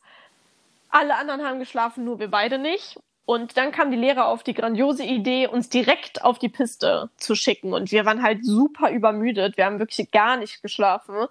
Alle 0.90 1.16
anderen 1.16 1.44
haben 1.44 1.60
geschlafen, 1.60 2.06
nur 2.06 2.20
wir 2.20 2.30
beide 2.30 2.58
nicht. 2.58 2.98
Und 3.26 3.56
dann 3.58 3.72
kam 3.72 3.90
die 3.90 3.98
Lehrer 3.98 4.28
auf 4.28 4.44
die 4.44 4.54
grandiose 4.54 5.04
Idee, 5.04 5.48
uns 5.48 5.70
direkt 5.70 6.24
auf 6.24 6.40
die 6.40 6.50
Piste 6.50 7.10
zu 7.18 7.36
schicken. 7.36 7.74
Und 7.74 7.92
wir 7.92 8.06
waren 8.06 8.22
halt 8.22 8.46
super 8.46 8.92
übermüdet. 8.92 9.56
Wir 9.58 9.66
haben 9.66 9.80
wirklich 9.80 10.12
gar 10.12 10.38
nicht 10.38 10.62
geschlafen. 10.62 11.28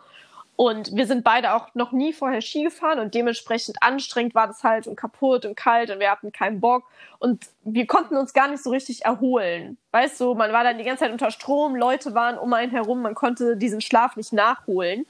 Und 0.62 0.94
wir 0.94 1.08
sind 1.08 1.24
beide 1.24 1.54
auch 1.54 1.74
noch 1.74 1.90
nie 1.90 2.12
vorher 2.12 2.40
Ski 2.40 2.62
gefahren 2.62 3.00
und 3.00 3.14
dementsprechend 3.14 3.78
anstrengend 3.82 4.36
war 4.36 4.46
das 4.46 4.62
halt 4.62 4.86
und 4.86 4.94
kaputt 4.94 5.44
und 5.44 5.56
kalt 5.56 5.90
und 5.90 5.98
wir 5.98 6.08
hatten 6.08 6.30
keinen 6.30 6.60
Bock 6.60 6.84
und 7.18 7.46
wir 7.64 7.88
konnten 7.88 8.16
uns 8.16 8.32
gar 8.32 8.46
nicht 8.46 8.62
so 8.62 8.70
richtig 8.70 9.04
erholen. 9.04 9.76
Weißt 9.90 10.20
du, 10.20 10.34
man 10.34 10.52
war 10.52 10.62
dann 10.62 10.78
die 10.78 10.84
ganze 10.84 11.02
Zeit 11.02 11.10
unter 11.10 11.32
Strom, 11.32 11.74
Leute 11.74 12.14
waren 12.14 12.38
um 12.38 12.52
einen 12.52 12.70
herum, 12.70 13.02
man 13.02 13.16
konnte 13.16 13.56
diesen 13.56 13.80
Schlaf 13.80 14.14
nicht 14.14 14.32
nachholen. 14.32 15.04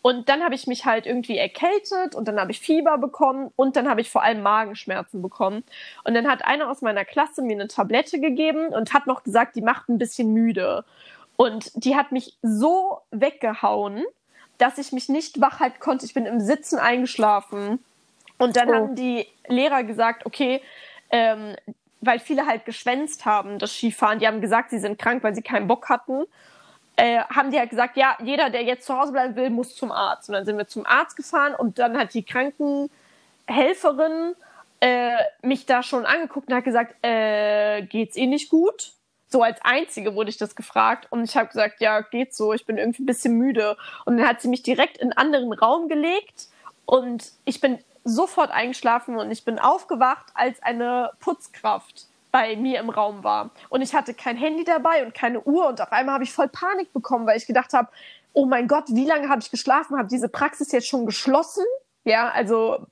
Und 0.00 0.30
dann 0.30 0.42
habe 0.42 0.54
ich 0.54 0.66
mich 0.66 0.86
halt 0.86 1.04
irgendwie 1.04 1.36
erkältet 1.36 2.14
und 2.14 2.26
dann 2.26 2.40
habe 2.40 2.52
ich 2.52 2.60
Fieber 2.60 2.96
bekommen 2.96 3.50
und 3.56 3.76
dann 3.76 3.90
habe 3.90 4.00
ich 4.00 4.08
vor 4.08 4.22
allem 4.22 4.40
Magenschmerzen 4.42 5.20
bekommen. 5.20 5.64
Und 6.04 6.14
dann 6.14 6.26
hat 6.26 6.46
einer 6.46 6.70
aus 6.70 6.80
meiner 6.80 7.04
Klasse 7.04 7.42
mir 7.42 7.56
eine 7.56 7.68
Tablette 7.68 8.20
gegeben 8.20 8.68
und 8.68 8.94
hat 8.94 9.06
noch 9.06 9.22
gesagt, 9.22 9.54
die 9.54 9.60
macht 9.60 9.90
ein 9.90 9.98
bisschen 9.98 10.32
müde. 10.32 10.86
Und 11.36 11.72
die 11.74 11.94
hat 11.94 12.10
mich 12.10 12.38
so 12.40 13.00
weggehauen, 13.10 14.06
dass 14.58 14.78
ich 14.78 14.92
mich 14.92 15.08
nicht 15.08 15.40
wach 15.40 15.60
halten 15.60 15.80
konnte. 15.80 16.06
Ich 16.06 16.14
bin 16.14 16.26
im 16.26 16.40
Sitzen 16.40 16.78
eingeschlafen. 16.78 17.84
Und 18.38 18.56
dann 18.56 18.70
oh. 18.70 18.74
haben 18.74 18.94
die 18.94 19.26
Lehrer 19.46 19.84
gesagt, 19.84 20.26
okay, 20.26 20.60
ähm, 21.10 21.56
weil 22.00 22.18
viele 22.18 22.46
halt 22.46 22.64
geschwänzt 22.64 23.24
haben, 23.24 23.58
das 23.58 23.72
Skifahren. 23.72 24.18
Die 24.18 24.26
haben 24.26 24.40
gesagt, 24.40 24.70
sie 24.70 24.78
sind 24.78 24.98
krank, 24.98 25.22
weil 25.22 25.34
sie 25.34 25.42
keinen 25.42 25.66
Bock 25.66 25.88
hatten. 25.88 26.24
äh, 26.96 27.20
haben 27.24 27.50
die 27.50 27.58
halt 27.58 27.70
gesagt, 27.70 27.96
ja, 27.96 28.16
jeder, 28.22 28.50
der 28.50 28.62
jetzt 28.62 28.86
zu 28.86 28.96
Hause 28.96 29.12
bleiben 29.12 29.34
will, 29.36 29.50
muss 29.50 29.74
zum 29.74 29.90
Arzt. 29.90 30.28
Und 30.28 30.34
dann 30.34 30.44
sind 30.44 30.56
wir 30.56 30.68
zum 30.68 30.86
Arzt 30.86 31.16
gefahren 31.16 31.54
und 31.54 31.78
dann 31.78 31.96
hat 31.96 32.14
die 32.14 32.22
Krankenhelferin 32.22 34.34
äh, 34.80 35.16
mich 35.42 35.66
da 35.66 35.82
schon 35.82 36.06
angeguckt 36.06 36.48
und 36.48 36.54
hat 36.54 36.64
gesagt, 36.64 36.94
äh, 37.02 37.82
geht's 37.82 38.16
Ihnen 38.16 38.30
nicht 38.30 38.48
gut? 38.48 38.92
So 39.34 39.42
als 39.42 39.58
Einzige 39.64 40.14
wurde 40.14 40.30
ich 40.30 40.36
das 40.36 40.54
gefragt 40.54 41.08
und 41.10 41.24
ich 41.24 41.36
habe 41.36 41.48
gesagt, 41.48 41.80
ja, 41.80 42.02
geht 42.02 42.32
so, 42.36 42.52
ich 42.52 42.66
bin 42.66 42.78
irgendwie 42.78 43.02
ein 43.02 43.06
bisschen 43.06 43.36
müde. 43.36 43.76
Und 44.04 44.16
dann 44.16 44.28
hat 44.28 44.40
sie 44.40 44.46
mich 44.46 44.62
direkt 44.62 44.96
in 44.96 45.10
einen 45.10 45.34
anderen 45.34 45.52
Raum 45.52 45.88
gelegt 45.88 46.46
und 46.86 47.32
ich 47.44 47.60
bin 47.60 47.80
sofort 48.04 48.52
eingeschlafen 48.52 49.16
und 49.16 49.32
ich 49.32 49.44
bin 49.44 49.58
aufgewacht, 49.58 50.26
als 50.34 50.62
eine 50.62 51.10
Putzkraft 51.18 52.06
bei 52.30 52.54
mir 52.54 52.78
im 52.78 52.90
Raum 52.90 53.24
war. 53.24 53.50
Und 53.70 53.82
ich 53.82 53.92
hatte 53.92 54.14
kein 54.14 54.36
Handy 54.36 54.62
dabei 54.62 55.04
und 55.04 55.14
keine 55.14 55.40
Uhr 55.40 55.66
und 55.66 55.80
auf 55.80 55.90
einmal 55.90 56.14
habe 56.14 56.22
ich 56.22 56.32
voll 56.32 56.46
Panik 56.46 56.92
bekommen, 56.92 57.26
weil 57.26 57.36
ich 57.36 57.48
gedacht 57.48 57.72
habe, 57.72 57.88
oh 58.34 58.46
mein 58.46 58.68
Gott, 58.68 58.84
wie 58.86 59.04
lange 59.04 59.30
habe 59.30 59.40
ich 59.40 59.50
geschlafen? 59.50 59.98
Habe 59.98 60.06
diese 60.06 60.28
Praxis 60.28 60.70
jetzt 60.70 60.86
schon 60.86 61.06
geschlossen? 61.06 61.64
Ja, 62.04 62.28
also 62.28 62.86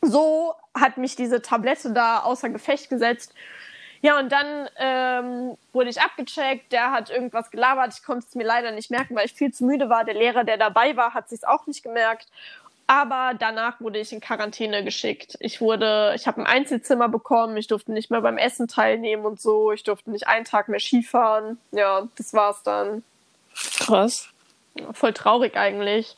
so 0.00 0.54
hat 0.74 0.96
mich 0.96 1.14
diese 1.14 1.42
Tablette 1.42 1.92
da 1.92 2.20
außer 2.20 2.48
Gefecht 2.48 2.88
gesetzt. 2.88 3.34
Ja, 4.04 4.18
und 4.18 4.30
dann 4.30 4.68
ähm, 4.76 5.56
wurde 5.72 5.88
ich 5.88 5.98
abgecheckt, 5.98 6.72
der 6.72 6.90
hat 6.90 7.08
irgendwas 7.08 7.50
gelabert, 7.50 7.94
ich 7.96 8.04
konnte 8.04 8.26
es 8.28 8.34
mir 8.34 8.44
leider 8.44 8.70
nicht 8.70 8.90
merken, 8.90 9.16
weil 9.16 9.24
ich 9.24 9.32
viel 9.32 9.50
zu 9.50 9.64
müde 9.64 9.88
war. 9.88 10.04
Der 10.04 10.12
Lehrer, 10.12 10.44
der 10.44 10.58
dabei 10.58 10.94
war, 10.94 11.14
hat 11.14 11.30
sich 11.30 11.48
auch 11.48 11.66
nicht 11.66 11.82
gemerkt. 11.82 12.26
Aber 12.86 13.32
danach 13.38 13.80
wurde 13.80 13.98
ich 13.98 14.12
in 14.12 14.20
Quarantäne 14.20 14.84
geschickt. 14.84 15.38
Ich 15.40 15.62
wurde, 15.62 16.12
ich 16.16 16.26
habe 16.26 16.42
ein 16.42 16.46
Einzelzimmer 16.46 17.08
bekommen, 17.08 17.56
ich 17.56 17.66
durfte 17.66 17.92
nicht 17.92 18.10
mehr 18.10 18.20
beim 18.20 18.36
Essen 18.36 18.68
teilnehmen 18.68 19.24
und 19.24 19.40
so, 19.40 19.72
ich 19.72 19.84
durfte 19.84 20.10
nicht 20.10 20.28
einen 20.28 20.44
Tag 20.44 20.68
mehr 20.68 20.80
Skifahren. 20.80 21.56
Ja, 21.72 22.06
das 22.18 22.34
war's 22.34 22.62
dann. 22.62 23.02
Krass. 23.78 24.28
Voll 24.92 25.14
traurig 25.14 25.56
eigentlich. 25.56 26.14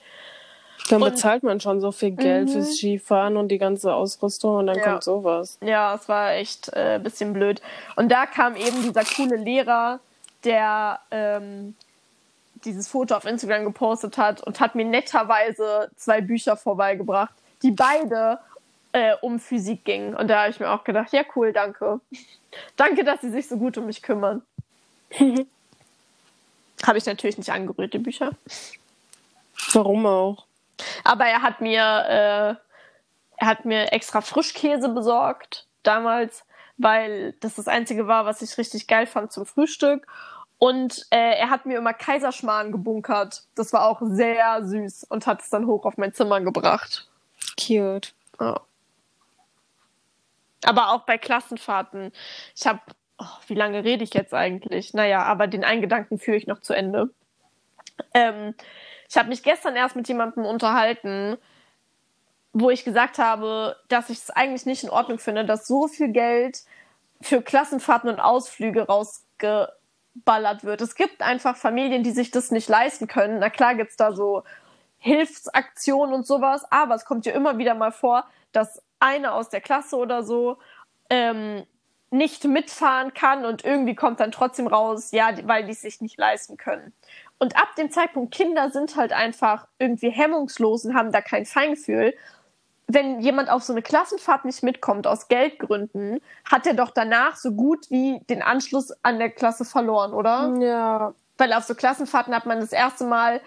Dann 0.88 1.02
und, 1.02 1.10
bezahlt 1.10 1.42
man 1.42 1.60
schon 1.60 1.80
so 1.80 1.90
viel 1.92 2.12
Geld 2.12 2.50
fürs 2.50 2.68
mhm. 2.68 2.72
Skifahren 2.72 3.36
und 3.36 3.48
die 3.48 3.58
ganze 3.58 3.94
Ausrüstung 3.94 4.56
und 4.56 4.66
dann 4.66 4.76
ja. 4.76 4.84
kommt 4.84 5.04
sowas. 5.04 5.58
Ja, 5.60 5.94
es 5.94 6.08
war 6.08 6.32
echt 6.32 6.72
äh, 6.74 7.00
bisschen 7.02 7.32
blöd. 7.32 7.60
Und 7.96 8.10
da 8.10 8.26
kam 8.26 8.56
eben 8.56 8.82
dieser 8.82 9.04
coole 9.04 9.36
Lehrer, 9.36 10.00
der 10.44 11.00
ähm, 11.10 11.74
dieses 12.64 12.88
Foto 12.88 13.14
auf 13.16 13.24
Instagram 13.24 13.64
gepostet 13.64 14.18
hat 14.18 14.42
und 14.42 14.60
hat 14.60 14.74
mir 14.74 14.84
netterweise 14.84 15.90
zwei 15.96 16.20
Bücher 16.20 16.56
vorbeigebracht, 16.56 17.34
die 17.62 17.72
beide 17.72 18.38
äh, 18.92 19.14
um 19.20 19.40
Physik 19.40 19.84
gingen. 19.84 20.14
Und 20.14 20.28
da 20.28 20.42
habe 20.42 20.50
ich 20.50 20.60
mir 20.60 20.70
auch 20.70 20.84
gedacht, 20.84 21.12
ja 21.12 21.22
cool, 21.34 21.52
danke. 21.52 22.00
danke, 22.76 23.04
dass 23.04 23.20
sie 23.20 23.30
sich 23.30 23.48
so 23.48 23.56
gut 23.56 23.76
um 23.78 23.86
mich 23.86 24.02
kümmern. 24.02 24.42
habe 26.84 26.98
ich 26.98 27.06
natürlich 27.06 27.38
nicht 27.38 27.50
angerührt, 27.50 27.94
die 27.94 27.98
Bücher. 27.98 28.32
Warum 29.72 30.06
auch? 30.06 30.46
Aber 31.04 31.26
er 31.26 31.42
hat 31.42 31.60
mir, 31.60 31.80
äh, 31.80 32.54
er 33.38 33.46
hat 33.46 33.64
mir 33.64 33.92
extra 33.92 34.20
Frischkäse 34.20 34.88
besorgt 34.88 35.66
damals, 35.82 36.44
weil 36.76 37.32
das 37.40 37.54
das 37.54 37.68
einzige 37.68 38.06
war, 38.06 38.24
was 38.24 38.42
ich 38.42 38.56
richtig 38.58 38.86
geil 38.86 39.06
fand 39.06 39.32
zum 39.32 39.46
Frühstück. 39.46 40.06
Und 40.58 41.06
äh, 41.10 41.38
er 41.38 41.50
hat 41.50 41.66
mir 41.66 41.76
immer 41.76 41.92
Kaiserschmarrn 41.92 42.72
gebunkert. 42.72 43.44
Das 43.54 43.72
war 43.72 43.86
auch 43.86 44.00
sehr 44.02 44.64
süß 44.64 45.04
und 45.04 45.26
hat 45.26 45.42
es 45.42 45.50
dann 45.50 45.66
hoch 45.66 45.84
auf 45.84 45.98
mein 45.98 46.14
Zimmer 46.14 46.40
gebracht. 46.40 47.08
Cute. 47.60 48.14
Ja. 48.40 48.60
Aber 50.64 50.92
auch 50.92 51.02
bei 51.02 51.18
Klassenfahrten. 51.18 52.12
Ich 52.54 52.66
habe, 52.66 52.80
oh, 53.18 53.24
wie 53.46 53.54
lange 53.54 53.84
rede 53.84 54.02
ich 54.02 54.14
jetzt 54.14 54.32
eigentlich? 54.32 54.94
Naja, 54.94 55.22
aber 55.24 55.46
den 55.46 55.64
einen 55.64 55.82
Gedanken 55.82 56.18
führe 56.18 56.38
ich 56.38 56.46
noch 56.46 56.60
zu 56.60 56.72
Ende. 56.72 57.10
Ähm, 58.14 58.54
ich 59.08 59.16
habe 59.16 59.28
mich 59.28 59.42
gestern 59.42 59.76
erst 59.76 59.96
mit 59.96 60.08
jemandem 60.08 60.44
unterhalten, 60.44 61.36
wo 62.52 62.70
ich 62.70 62.84
gesagt 62.84 63.18
habe, 63.18 63.76
dass 63.88 64.10
ich 64.10 64.18
es 64.18 64.30
eigentlich 64.30 64.66
nicht 64.66 64.82
in 64.82 64.90
Ordnung 64.90 65.18
finde, 65.18 65.44
dass 65.44 65.66
so 65.66 65.88
viel 65.88 66.08
Geld 66.08 66.62
für 67.20 67.42
Klassenfahrten 67.42 68.08
und 68.08 68.20
Ausflüge 68.20 68.86
rausgeballert 68.86 70.64
wird. 70.64 70.80
Es 70.80 70.94
gibt 70.94 71.22
einfach 71.22 71.56
Familien, 71.56 72.02
die 72.02 72.12
sich 72.12 72.30
das 72.30 72.50
nicht 72.50 72.68
leisten 72.68 73.06
können. 73.06 73.38
Na 73.38 73.50
klar 73.50 73.74
gibt's 73.74 73.96
da 73.96 74.12
so 74.12 74.42
Hilfsaktionen 74.98 76.14
und 76.14 76.26
sowas, 76.26 76.64
aber 76.70 76.94
es 76.94 77.04
kommt 77.04 77.26
ja 77.26 77.32
immer 77.32 77.58
wieder 77.58 77.74
mal 77.74 77.92
vor, 77.92 78.24
dass 78.52 78.82
eine 79.00 79.32
aus 79.32 79.50
der 79.50 79.60
Klasse 79.60 79.96
oder 79.96 80.22
so 80.22 80.58
ähm, 81.10 81.64
nicht 82.10 82.44
mitfahren 82.44 83.12
kann 83.14 83.44
und 83.44 83.64
irgendwie 83.64 83.94
kommt 83.94 84.20
dann 84.20 84.32
trotzdem 84.32 84.66
raus, 84.66 85.10
ja, 85.12 85.30
weil 85.44 85.64
die 85.64 85.72
es 85.72 85.82
sich 85.82 86.00
nicht 86.00 86.18
leisten 86.18 86.56
können. 86.56 86.92
Und 87.38 87.56
ab 87.56 87.74
dem 87.76 87.90
Zeitpunkt, 87.90 88.34
Kinder 88.34 88.70
sind 88.70 88.96
halt 88.96 89.12
einfach 89.12 89.66
irgendwie 89.78 90.10
hemmungslos 90.10 90.84
und 90.84 90.94
haben 90.94 91.12
da 91.12 91.20
kein 91.20 91.44
Feingefühl. 91.44 92.14
Wenn 92.88 93.20
jemand 93.20 93.50
auf 93.50 93.62
so 93.62 93.72
eine 93.72 93.82
Klassenfahrt 93.82 94.44
nicht 94.44 94.62
mitkommt, 94.62 95.06
aus 95.06 95.28
Geldgründen, 95.28 96.20
hat 96.50 96.66
er 96.66 96.74
doch 96.74 96.90
danach 96.90 97.36
so 97.36 97.52
gut 97.52 97.90
wie 97.90 98.20
den 98.30 98.42
Anschluss 98.42 98.92
an 99.02 99.18
der 99.18 99.30
Klasse 99.30 99.64
verloren, 99.64 100.12
oder? 100.12 100.54
Ja. 100.60 101.14
Weil 101.36 101.52
auf 101.52 101.64
so 101.64 101.74
Klassenfahrten 101.74 102.34
hat 102.34 102.46
man 102.46 102.60
das 102.60 102.72
erste 102.72 103.04
Mal 103.04 103.40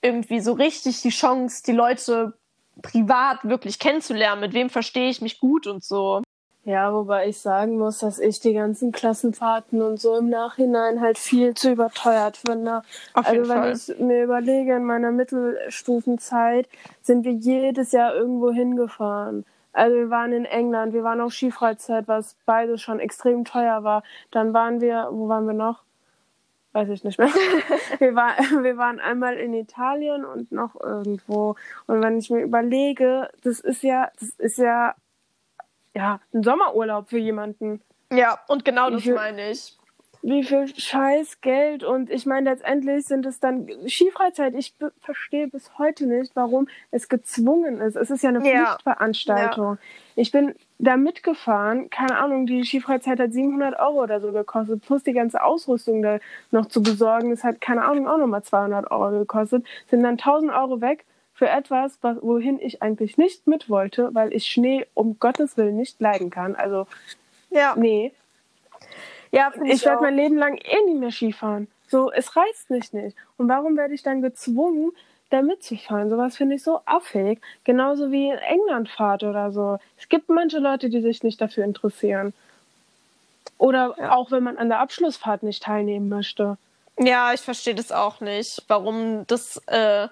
irgendwie 0.00 0.40
so 0.40 0.52
richtig 0.52 1.02
die 1.02 1.10
Chance, 1.10 1.62
die 1.64 1.72
Leute 1.72 2.38
privat 2.82 3.44
wirklich 3.44 3.78
kennenzulernen. 3.78 4.40
Mit 4.40 4.52
wem 4.52 4.70
verstehe 4.70 5.10
ich 5.10 5.20
mich 5.20 5.38
gut 5.38 5.66
und 5.66 5.84
so. 5.84 6.22
Ja, 6.68 6.92
wobei 6.92 7.28
ich 7.28 7.38
sagen 7.38 7.78
muss, 7.78 8.00
dass 8.00 8.18
ich 8.18 8.40
die 8.40 8.52
ganzen 8.52 8.92
Klassenfahrten 8.92 9.80
und 9.80 9.98
so 9.98 10.18
im 10.18 10.28
Nachhinein 10.28 11.00
halt 11.00 11.16
viel 11.16 11.54
zu 11.54 11.72
überteuert 11.72 12.36
finde. 12.36 12.82
Auf 13.14 13.26
also 13.26 13.48
wenn 13.48 13.56
Fall. 13.56 13.72
ich 13.72 13.98
mir 13.98 14.24
überlege, 14.24 14.76
in 14.76 14.84
meiner 14.84 15.10
Mittelstufenzeit 15.10 16.68
sind 17.00 17.24
wir 17.24 17.32
jedes 17.32 17.92
Jahr 17.92 18.14
irgendwo 18.14 18.52
hingefahren. 18.52 19.46
Also 19.72 19.96
wir 19.96 20.10
waren 20.10 20.34
in 20.34 20.44
England, 20.44 20.92
wir 20.92 21.04
waren 21.04 21.22
auf 21.22 21.32
Skifreizeit, 21.32 22.06
was 22.06 22.36
beides 22.44 22.82
schon 22.82 23.00
extrem 23.00 23.46
teuer 23.46 23.82
war. 23.82 24.02
Dann 24.30 24.52
waren 24.52 24.82
wir, 24.82 25.08
wo 25.10 25.26
waren 25.26 25.46
wir 25.46 25.54
noch? 25.54 25.84
Weiß 26.72 26.90
ich 26.90 27.02
nicht 27.02 27.18
mehr. 27.18 27.28
wir, 27.98 28.14
war, 28.14 28.36
wir 28.62 28.76
waren 28.76 29.00
einmal 29.00 29.38
in 29.38 29.54
Italien 29.54 30.26
und 30.26 30.52
noch 30.52 30.78
irgendwo. 30.78 31.56
Und 31.86 32.02
wenn 32.02 32.18
ich 32.18 32.28
mir 32.28 32.42
überlege, 32.42 33.30
das 33.42 33.58
ist 33.58 33.82
ja, 33.82 34.10
das 34.20 34.28
ist 34.36 34.58
ja 34.58 34.94
ja, 35.98 36.20
ein 36.32 36.44
Sommerurlaub 36.44 37.08
für 37.08 37.18
jemanden. 37.18 37.82
Ja, 38.12 38.38
und 38.46 38.64
genau 38.64 38.88
das 38.88 39.04
meine 39.04 39.50
ich. 39.50 39.76
Wie 40.22 40.42
viel 40.42 40.66
scheiß 40.66 41.40
Geld 41.40 41.84
und 41.84 42.10
ich 42.10 42.26
meine, 42.26 42.50
letztendlich 42.50 43.06
sind 43.06 43.24
es 43.24 43.38
dann 43.38 43.68
Skifreizeit. 43.86 44.54
Ich 44.54 44.74
verstehe 45.00 45.46
bis 45.46 45.78
heute 45.78 46.06
nicht, 46.06 46.34
warum 46.34 46.68
es 46.90 47.08
gezwungen 47.08 47.80
ist. 47.80 47.96
Es 47.96 48.10
ist 48.10 48.22
ja 48.22 48.30
eine 48.30 48.48
ja. 48.48 48.66
Pflichtveranstaltung. 48.66 49.74
Ja. 49.74 49.78
Ich 50.16 50.32
bin 50.32 50.54
da 50.78 50.96
mitgefahren, 50.96 51.90
keine 51.90 52.16
Ahnung, 52.18 52.46
die 52.46 52.64
Skifreizeit 52.64 53.20
hat 53.20 53.32
700 53.32 53.78
Euro 53.78 54.02
oder 54.02 54.20
so 54.20 54.32
gekostet, 54.32 54.82
plus 54.84 55.02
die 55.04 55.12
ganze 55.12 55.42
Ausrüstung 55.42 56.02
da 56.02 56.18
noch 56.50 56.66
zu 56.66 56.82
besorgen. 56.82 57.30
Das 57.30 57.44
hat, 57.44 57.60
keine 57.60 57.84
Ahnung, 57.84 58.08
auch 58.08 58.18
nochmal 58.18 58.42
200 58.42 58.90
Euro 58.90 59.18
gekostet. 59.18 59.64
Sind 59.88 60.02
dann 60.02 60.18
1000 60.18 60.52
Euro 60.52 60.80
weg 60.80 61.04
für 61.38 61.48
etwas, 61.48 61.98
was, 62.00 62.16
wohin 62.20 62.58
ich 62.58 62.82
eigentlich 62.82 63.16
nicht 63.16 63.46
mit 63.46 63.70
wollte, 63.70 64.12
weil 64.12 64.34
ich 64.34 64.48
Schnee 64.48 64.86
um 64.94 65.20
Gottes 65.20 65.56
Willen 65.56 65.76
nicht 65.76 66.00
leiden 66.00 66.30
kann. 66.30 66.56
Also, 66.56 66.88
ja. 67.50 67.74
nee. 67.76 68.12
Ja, 69.30 69.52
ich, 69.62 69.74
ich 69.74 69.84
werde 69.84 70.02
mein 70.02 70.16
Leben 70.16 70.36
lang 70.36 70.56
eh 70.56 70.84
nie 70.86 70.94
mehr 70.94 71.12
Skifahren. 71.12 71.68
So, 71.86 72.10
es 72.10 72.34
reizt 72.34 72.70
mich 72.70 72.92
nicht. 72.92 73.16
Und 73.36 73.48
warum 73.48 73.76
werde 73.76 73.94
ich 73.94 74.02
dann 74.02 74.20
gezwungen, 74.20 74.90
da 75.30 75.40
mitzufahren? 75.40 76.10
Sowas 76.10 76.36
finde 76.36 76.56
ich 76.56 76.64
so 76.64 76.80
affig. 76.86 77.40
Genauso 77.62 78.10
wie 78.10 78.30
in 78.30 78.38
Englandfahrt 78.38 79.22
oder 79.22 79.52
so. 79.52 79.78
Es 79.96 80.08
gibt 80.08 80.28
manche 80.28 80.58
Leute, 80.58 80.90
die 80.90 81.00
sich 81.00 81.22
nicht 81.22 81.40
dafür 81.40 81.62
interessieren. 81.62 82.32
Oder 83.58 83.94
ja. 83.96 84.10
auch 84.10 84.32
wenn 84.32 84.42
man 84.42 84.58
an 84.58 84.70
der 84.70 84.80
Abschlussfahrt 84.80 85.44
nicht 85.44 85.62
teilnehmen 85.62 86.08
möchte. 86.08 86.58
Ja, 86.98 87.32
ich 87.32 87.42
verstehe 87.42 87.76
das 87.76 87.92
auch 87.92 88.20
nicht, 88.20 88.64
warum 88.66 89.24
das 89.28 89.62
äh, 89.68 90.08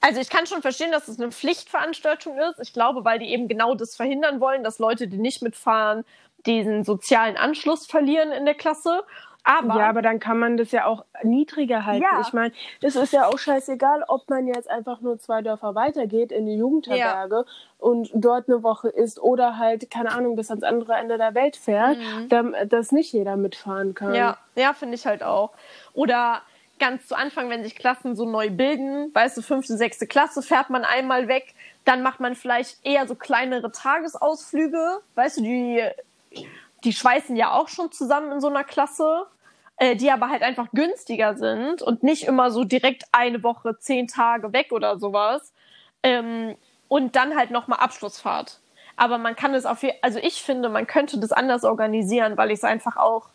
also 0.00 0.20
ich 0.20 0.30
kann 0.30 0.46
schon 0.46 0.62
verstehen, 0.62 0.92
dass 0.92 1.08
es 1.08 1.18
eine 1.18 1.32
Pflichtveranstaltung 1.32 2.38
ist. 2.38 2.60
Ich 2.60 2.72
glaube, 2.72 3.04
weil 3.04 3.18
die 3.18 3.32
eben 3.32 3.48
genau 3.48 3.74
das 3.74 3.96
verhindern 3.96 4.40
wollen, 4.40 4.62
dass 4.62 4.78
Leute, 4.78 5.08
die 5.08 5.18
nicht 5.18 5.42
mitfahren, 5.42 6.04
diesen 6.46 6.84
sozialen 6.84 7.36
Anschluss 7.36 7.86
verlieren 7.86 8.30
in 8.30 8.44
der 8.44 8.54
Klasse. 8.54 9.02
Aber, 9.42 9.78
ja, 9.78 9.88
aber 9.88 10.02
dann 10.02 10.18
kann 10.18 10.40
man 10.40 10.56
das 10.56 10.72
ja 10.72 10.86
auch 10.86 11.04
niedriger 11.22 11.86
halten. 11.86 12.02
Ja. 12.02 12.20
Ich 12.20 12.32
meine, 12.32 12.52
es 12.82 12.96
ist 12.96 13.12
ja 13.12 13.26
auch 13.26 13.38
scheißegal, 13.38 14.04
ob 14.08 14.28
man 14.28 14.48
jetzt 14.48 14.68
einfach 14.68 15.00
nur 15.00 15.20
zwei 15.20 15.40
Dörfer 15.40 15.76
weitergeht 15.76 16.32
in 16.32 16.46
die 16.46 16.56
Jugendherberge 16.56 17.44
ja. 17.46 17.52
und 17.78 18.10
dort 18.12 18.48
eine 18.48 18.64
Woche 18.64 18.88
ist 18.88 19.20
oder 19.20 19.56
halt, 19.56 19.88
keine 19.88 20.10
Ahnung, 20.10 20.34
bis 20.34 20.50
ans 20.50 20.64
andere 20.64 20.94
Ende 20.94 21.16
der 21.16 21.36
Welt 21.36 21.56
fährt, 21.56 21.96
mhm. 21.96 22.68
dass 22.68 22.90
nicht 22.90 23.12
jeder 23.12 23.36
mitfahren 23.36 23.94
kann. 23.94 24.14
Ja, 24.14 24.36
ja 24.56 24.72
finde 24.72 24.96
ich 24.96 25.06
halt 25.06 25.22
auch. 25.22 25.52
Oder 25.94 26.42
ganz 26.78 27.06
zu 27.06 27.16
Anfang, 27.16 27.50
wenn 27.50 27.64
sich 27.64 27.76
Klassen 27.76 28.16
so 28.16 28.28
neu 28.28 28.50
bilden, 28.50 29.14
weißt 29.14 29.36
du, 29.36 29.42
fünfte, 29.42 29.76
sechste 29.76 30.06
Klasse, 30.06 30.42
fährt 30.42 30.70
man 30.70 30.84
einmal 30.84 31.28
weg, 31.28 31.54
dann 31.84 32.02
macht 32.02 32.20
man 32.20 32.34
vielleicht 32.34 32.84
eher 32.84 33.06
so 33.06 33.14
kleinere 33.14 33.72
Tagesausflüge, 33.72 35.00
weißt 35.14 35.38
du, 35.38 35.42
die, 35.42 35.82
die 36.84 36.92
schweißen 36.92 37.36
ja 37.36 37.52
auch 37.52 37.68
schon 37.68 37.92
zusammen 37.92 38.32
in 38.32 38.40
so 38.40 38.48
einer 38.48 38.64
Klasse. 38.64 39.26
äh, 39.78 39.96
die 39.96 40.10
aber 40.10 40.30
halt 40.30 40.42
einfach 40.42 40.68
günstiger 40.72 41.36
sind 41.36 41.82
und 41.82 42.02
nicht 42.02 42.24
immer 42.24 42.50
so 42.50 42.64
direkt 42.64 43.04
eine 43.12 43.42
Woche, 43.42 43.78
zehn 43.78 44.08
Tage 44.08 44.52
weg 44.52 44.72
oder 44.72 44.98
sowas. 44.98 45.52
Ähm, 46.02 46.56
und 46.88 47.16
dann 47.16 47.36
halt 47.36 47.50
nochmal 47.50 47.80
Abschlussfahrt. 47.80 48.60
Aber 48.96 49.18
man 49.18 49.36
kann 49.36 49.54
es 49.54 49.66
auf 49.66 49.84
also 50.02 50.18
ich 50.18 50.42
finde, 50.42 50.68
man 50.68 50.86
könnte 50.86 51.18
das 51.18 51.32
anders 51.32 51.64
organisieren, 51.64 52.36
weil 52.38 52.50
ich 52.50 52.58
es 52.58 52.64
einfach 52.64 52.96
auch 52.96 53.28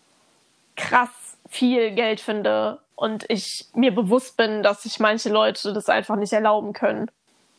krass 0.75 1.10
viel 1.49 1.91
Geld 1.91 2.19
finde 2.19 2.80
und 3.02 3.26
ich 3.30 3.66
mir 3.74 3.96
bewusst 3.96 4.38
bin, 4.38 4.62
dass 4.62 4.84
sich 4.84 5.00
manche 5.00 5.30
Leute 5.30 5.74
das 5.74 5.90
einfach 5.90 6.18
nicht 6.18 6.34
erlauben 6.34 6.72
können. 6.72 7.10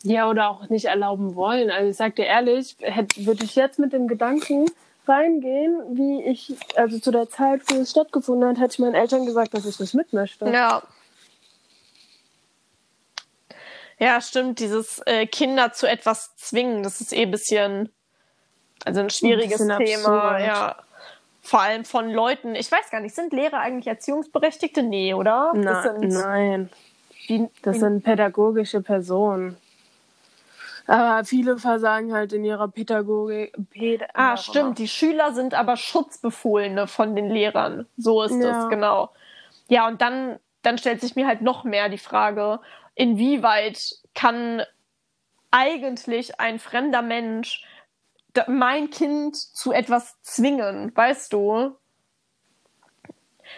Ja, 0.05 0.31
oder 0.31 0.49
auch 0.49 0.69
nicht 0.69 0.85
erlauben 0.85 1.35
wollen. 1.35 1.69
Also 1.69 1.91
ich 1.91 1.97
sag 1.97 2.15
dir 2.15 2.27
ehrlich, 2.27 2.77
würde 3.17 3.45
ich 3.45 3.57
jetzt 3.57 3.81
mit 3.81 3.93
dem 3.93 4.07
Gedanken 4.07 4.71
reingehen, 5.09 5.81
wie 5.91 6.23
ich, 6.23 6.55
also 6.77 7.01
zu 7.01 7.11
der 7.11 7.29
Zeit, 7.29 7.63
wo 7.67 7.75
es 7.75 7.91
stattgefunden 7.91 8.49
hat, 8.51 8.61
hätte 8.61 8.75
ich 8.75 8.79
meinen 8.79 8.95
Eltern 8.95 9.27
gesagt, 9.27 9.53
dass 9.53 9.67
ich 9.67 9.81
nicht 9.81 9.95
mit 9.95 10.13
möchte. 10.13 10.49
Ja. 10.49 10.85
Ja, 13.99 14.21
stimmt. 14.21 14.61
Dieses 14.61 15.01
äh, 15.07 15.27
Kinder 15.27 15.73
zu 15.73 15.89
etwas 15.89 16.37
zwingen, 16.37 16.85
das 16.85 17.01
ist 17.01 17.13
eh 17.13 17.23
ein 17.23 17.33
bisschen, 17.33 17.93
also 18.85 19.01
ein 19.01 19.11
schwieriges 19.11 19.61
ein 19.61 19.85
Thema. 19.85 20.35
Absurd. 20.35 20.47
Ja. 20.47 20.77
Vor 21.45 21.61
allem 21.61 21.85
von 21.85 22.09
Leuten, 22.09 22.55
ich 22.55 22.71
weiß 22.71 22.91
gar 22.91 23.01
nicht, 23.01 23.15
sind 23.15 23.33
Lehrer 23.33 23.59
eigentlich 23.59 23.89
Erziehungsberechtigte? 23.89 24.83
Nee, 24.83 25.13
oder? 25.13 25.53
Na, 25.55 25.83
sind, 25.83 26.09
nein. 26.09 26.71
Die, 27.29 27.49
das 27.63 27.81
sind 27.81 28.05
pädagogische 28.05 28.81
Personen. 28.81 29.57
Aber 30.87 31.25
viele 31.25 31.59
versagen 31.59 32.13
halt 32.13 32.33
in 32.33 32.45
ihrer 32.45 32.69
Pädagogik. 32.69 33.55
Päd 33.71 34.03
ah, 34.15 34.37
stimmt. 34.37 34.79
Die 34.79 34.89
Schüler 34.89 35.33
sind 35.33 35.55
aber 35.55 35.77
Schutzbefohlene 35.77 36.87
von 36.87 37.15
den 37.15 37.29
Lehrern. 37.29 37.87
So 37.97 38.23
ist 38.23 38.41
ja. 38.41 38.65
es, 38.65 38.69
genau. 38.69 39.11
Ja, 39.69 39.87
und 39.89 40.01
dann, 40.01 40.39
dann 40.63 40.79
stellt 40.79 41.01
sich 41.01 41.17
mir 41.17 41.27
halt 41.27 41.43
noch 41.43 41.65
mehr 41.65 41.89
die 41.89 41.99
Frage, 41.99 42.61
inwieweit 42.95 43.97
kann 44.15 44.63
eigentlich 45.51 46.41
ein 46.41 46.59
fremder 46.59 47.03
Mensch 47.03 47.65
mein 48.49 48.91
Kind 48.91 49.37
zu 49.37 49.73
etwas 49.73 50.21
zwingen, 50.23 50.93
weißt 50.95 51.33
du? 51.33 51.77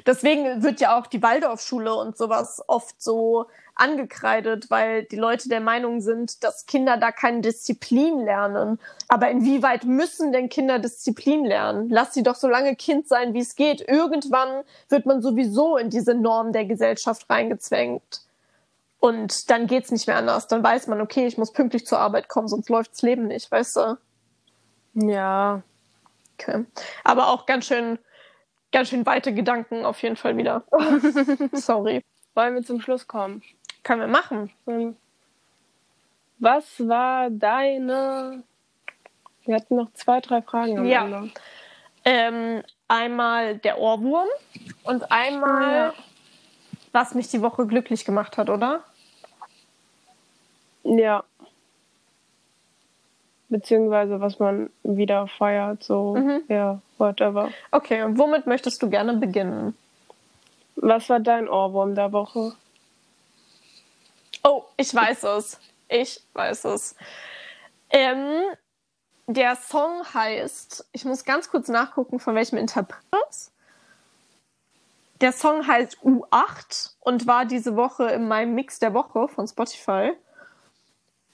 Deswegen 0.06 0.62
wird 0.62 0.80
ja 0.80 0.98
auch 0.98 1.06
die 1.06 1.22
Waldorfschule 1.22 1.94
und 1.94 2.16
sowas 2.16 2.62
oft 2.66 3.00
so 3.00 3.46
angekreidet, 3.76 4.70
weil 4.70 5.04
die 5.04 5.16
Leute 5.16 5.48
der 5.48 5.60
Meinung 5.60 6.00
sind, 6.00 6.44
dass 6.44 6.66
Kinder 6.66 6.96
da 6.96 7.10
keine 7.12 7.40
Disziplin 7.40 8.24
lernen. 8.24 8.78
Aber 9.08 9.30
inwieweit 9.30 9.84
müssen 9.84 10.32
denn 10.32 10.48
Kinder 10.48 10.78
Disziplin 10.78 11.44
lernen? 11.44 11.88
Lass 11.90 12.14
sie 12.14 12.22
doch 12.22 12.36
so 12.36 12.48
lange 12.48 12.76
Kind 12.76 13.08
sein, 13.08 13.34
wie 13.34 13.40
es 13.40 13.56
geht. 13.56 13.86
Irgendwann 13.88 14.64
wird 14.88 15.06
man 15.06 15.22
sowieso 15.22 15.76
in 15.76 15.90
diese 15.90 16.14
Norm 16.14 16.52
der 16.52 16.64
Gesellschaft 16.64 17.28
reingezwängt. 17.28 18.22
Und 19.00 19.50
dann 19.50 19.66
geht's 19.66 19.90
nicht 19.90 20.06
mehr 20.06 20.16
anders. 20.16 20.46
Dann 20.46 20.62
weiß 20.62 20.86
man, 20.86 21.00
okay, 21.00 21.26
ich 21.26 21.36
muss 21.36 21.52
pünktlich 21.52 21.84
zur 21.86 21.98
Arbeit 21.98 22.28
kommen, 22.28 22.48
sonst 22.48 22.68
läuft's 22.68 23.02
Leben 23.02 23.26
nicht, 23.26 23.50
weißt 23.50 23.76
du? 23.76 23.98
Ja. 24.94 25.62
Okay. 26.38 26.64
Aber 27.04 27.28
auch 27.28 27.46
ganz 27.46 27.66
schön, 27.66 27.98
ganz 28.72 28.88
schön 28.88 29.06
weite 29.06 29.32
Gedanken 29.34 29.84
auf 29.84 30.02
jeden 30.02 30.16
Fall 30.16 30.36
wieder. 30.36 30.64
Sorry. 31.52 32.04
Wollen 32.34 32.54
wir 32.54 32.62
zum 32.62 32.80
Schluss 32.80 33.06
kommen? 33.06 33.42
Können 33.82 34.00
wir 34.00 34.08
machen. 34.08 34.50
Was 36.38 36.64
war 36.80 37.30
deine. 37.30 38.42
Wir 39.44 39.56
hatten 39.56 39.76
noch 39.76 39.92
zwei, 39.92 40.20
drei 40.20 40.42
Fragen 40.42 40.78
am 40.78 40.86
ja. 40.86 41.04
Ende. 41.04 41.30
Ähm, 42.04 42.62
einmal 42.88 43.56
der 43.58 43.78
Ohrwurm 43.78 44.28
und 44.82 45.10
einmal, 45.10 45.76
ja. 45.76 45.94
was 46.92 47.14
mich 47.14 47.28
die 47.28 47.40
Woche 47.40 47.66
glücklich 47.66 48.04
gemacht 48.04 48.36
hat, 48.36 48.50
oder? 48.50 48.84
Ja. 50.82 51.24
Beziehungsweise 53.48 54.20
was 54.20 54.38
man 54.38 54.70
wieder 54.82 55.28
feiert, 55.28 55.82
so, 55.84 56.14
mhm. 56.16 56.42
ja, 56.48 56.80
whatever. 56.98 57.50
Okay, 57.70 58.02
und 58.02 58.18
womit 58.18 58.46
möchtest 58.46 58.82
du 58.82 58.88
gerne 58.88 59.14
beginnen? 59.14 59.76
Was 60.76 61.08
war 61.08 61.20
dein 61.20 61.48
Ohrwurm 61.48 61.94
der 61.94 62.12
Woche? 62.12 62.52
Oh, 64.42 64.64
ich 64.76 64.94
weiß 64.94 65.24
es. 65.24 65.60
Ich 65.88 66.20
weiß 66.32 66.64
es. 66.66 66.96
Ähm, 67.90 68.42
der 69.26 69.56
Song 69.56 70.02
heißt, 70.12 70.86
ich 70.92 71.04
muss 71.04 71.24
ganz 71.24 71.50
kurz 71.50 71.68
nachgucken, 71.68 72.18
von 72.18 72.34
welchem 72.34 72.58
Interpret. 72.58 73.00
Der 75.20 75.32
Song 75.32 75.66
heißt 75.66 75.98
U8 76.02 76.94
und 77.00 77.26
war 77.26 77.46
diese 77.46 77.76
Woche 77.76 78.10
in 78.10 78.28
meinem 78.28 78.54
Mix 78.54 78.78
der 78.78 78.92
Woche 78.92 79.28
von 79.28 79.46
Spotify. 79.46 80.12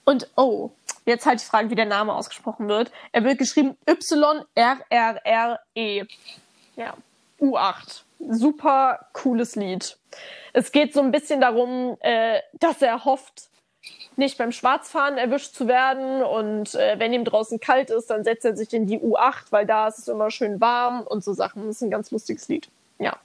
Und 0.05 0.31
oh, 0.37 0.71
jetzt 1.07 1.27
halt 1.27 1.41
die 1.41 1.45
Frage, 1.45 1.71
wie 1.71 1.75
der 1.75 1.87
Name 1.87 2.15
ausgesprochen 2.15 2.69
wird. 2.69 2.93
Er 3.13 3.25
wird 3.25 3.39
geschrieben 3.39 3.77
Y-R-R-R-E. 3.89 4.45
Ja, 6.77 6.95
U8. 7.41 8.03
Super 8.29 9.07
cooles 9.13 9.57
Lied. 9.57 9.99
Es 10.53 10.73
geht 10.73 10.93
so 10.93 11.01
ein 11.01 11.11
bisschen 11.11 11.41
darum, 11.41 11.97
äh, 12.01 12.41
dass 12.55 12.83
er 12.83 13.05
hofft, 13.05 13.51
nicht 14.17 14.39
beim 14.39 14.53
Schwarzfahren 14.53 15.17
erwischt 15.17 15.55
zu 15.55 15.67
werden 15.67 16.23
und 16.23 16.75
äh, 16.75 16.99
wenn 16.99 17.13
ihm 17.13 17.25
draußen 17.25 17.59
kalt 17.61 17.91
ist, 17.91 18.11
dann 18.11 18.25
setzt 18.25 18.45
er 18.45 18.57
sich 18.57 18.73
in 18.75 18.87
die 18.87 18.99
U8, 18.99 19.47
weil 19.51 19.67
da 19.67 19.89
ist 19.89 19.99
es 19.99 20.09
immer 20.09 20.31
schön 20.31 20.61
warm 20.61 21.03
und 21.03 21.25
so 21.25 21.33
Sachen. 21.33 21.67
Das 21.67 21.77
ist 21.77 21.83
ein 21.83 21.91
ganz 21.91 22.11
lustiges 22.11 22.49
Lied. 22.49 22.69
Ja. 22.99 23.17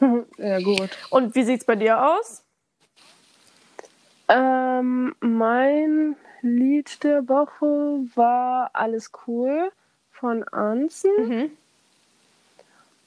ja, 0.38 0.60
gut. 0.60 0.90
Und 1.10 1.34
wie 1.34 1.44
sieht's 1.44 1.64
bei 1.64 1.76
dir 1.76 2.02
aus? 2.02 2.42
Ähm, 4.28 5.14
mein 5.20 6.16
Lied 6.46 7.02
der 7.02 7.28
Woche 7.28 7.66
war 8.14 8.70
Alles 8.72 9.10
cool 9.26 9.72
von 10.12 10.44
Anzen 10.44 11.10
mhm. 11.18 11.50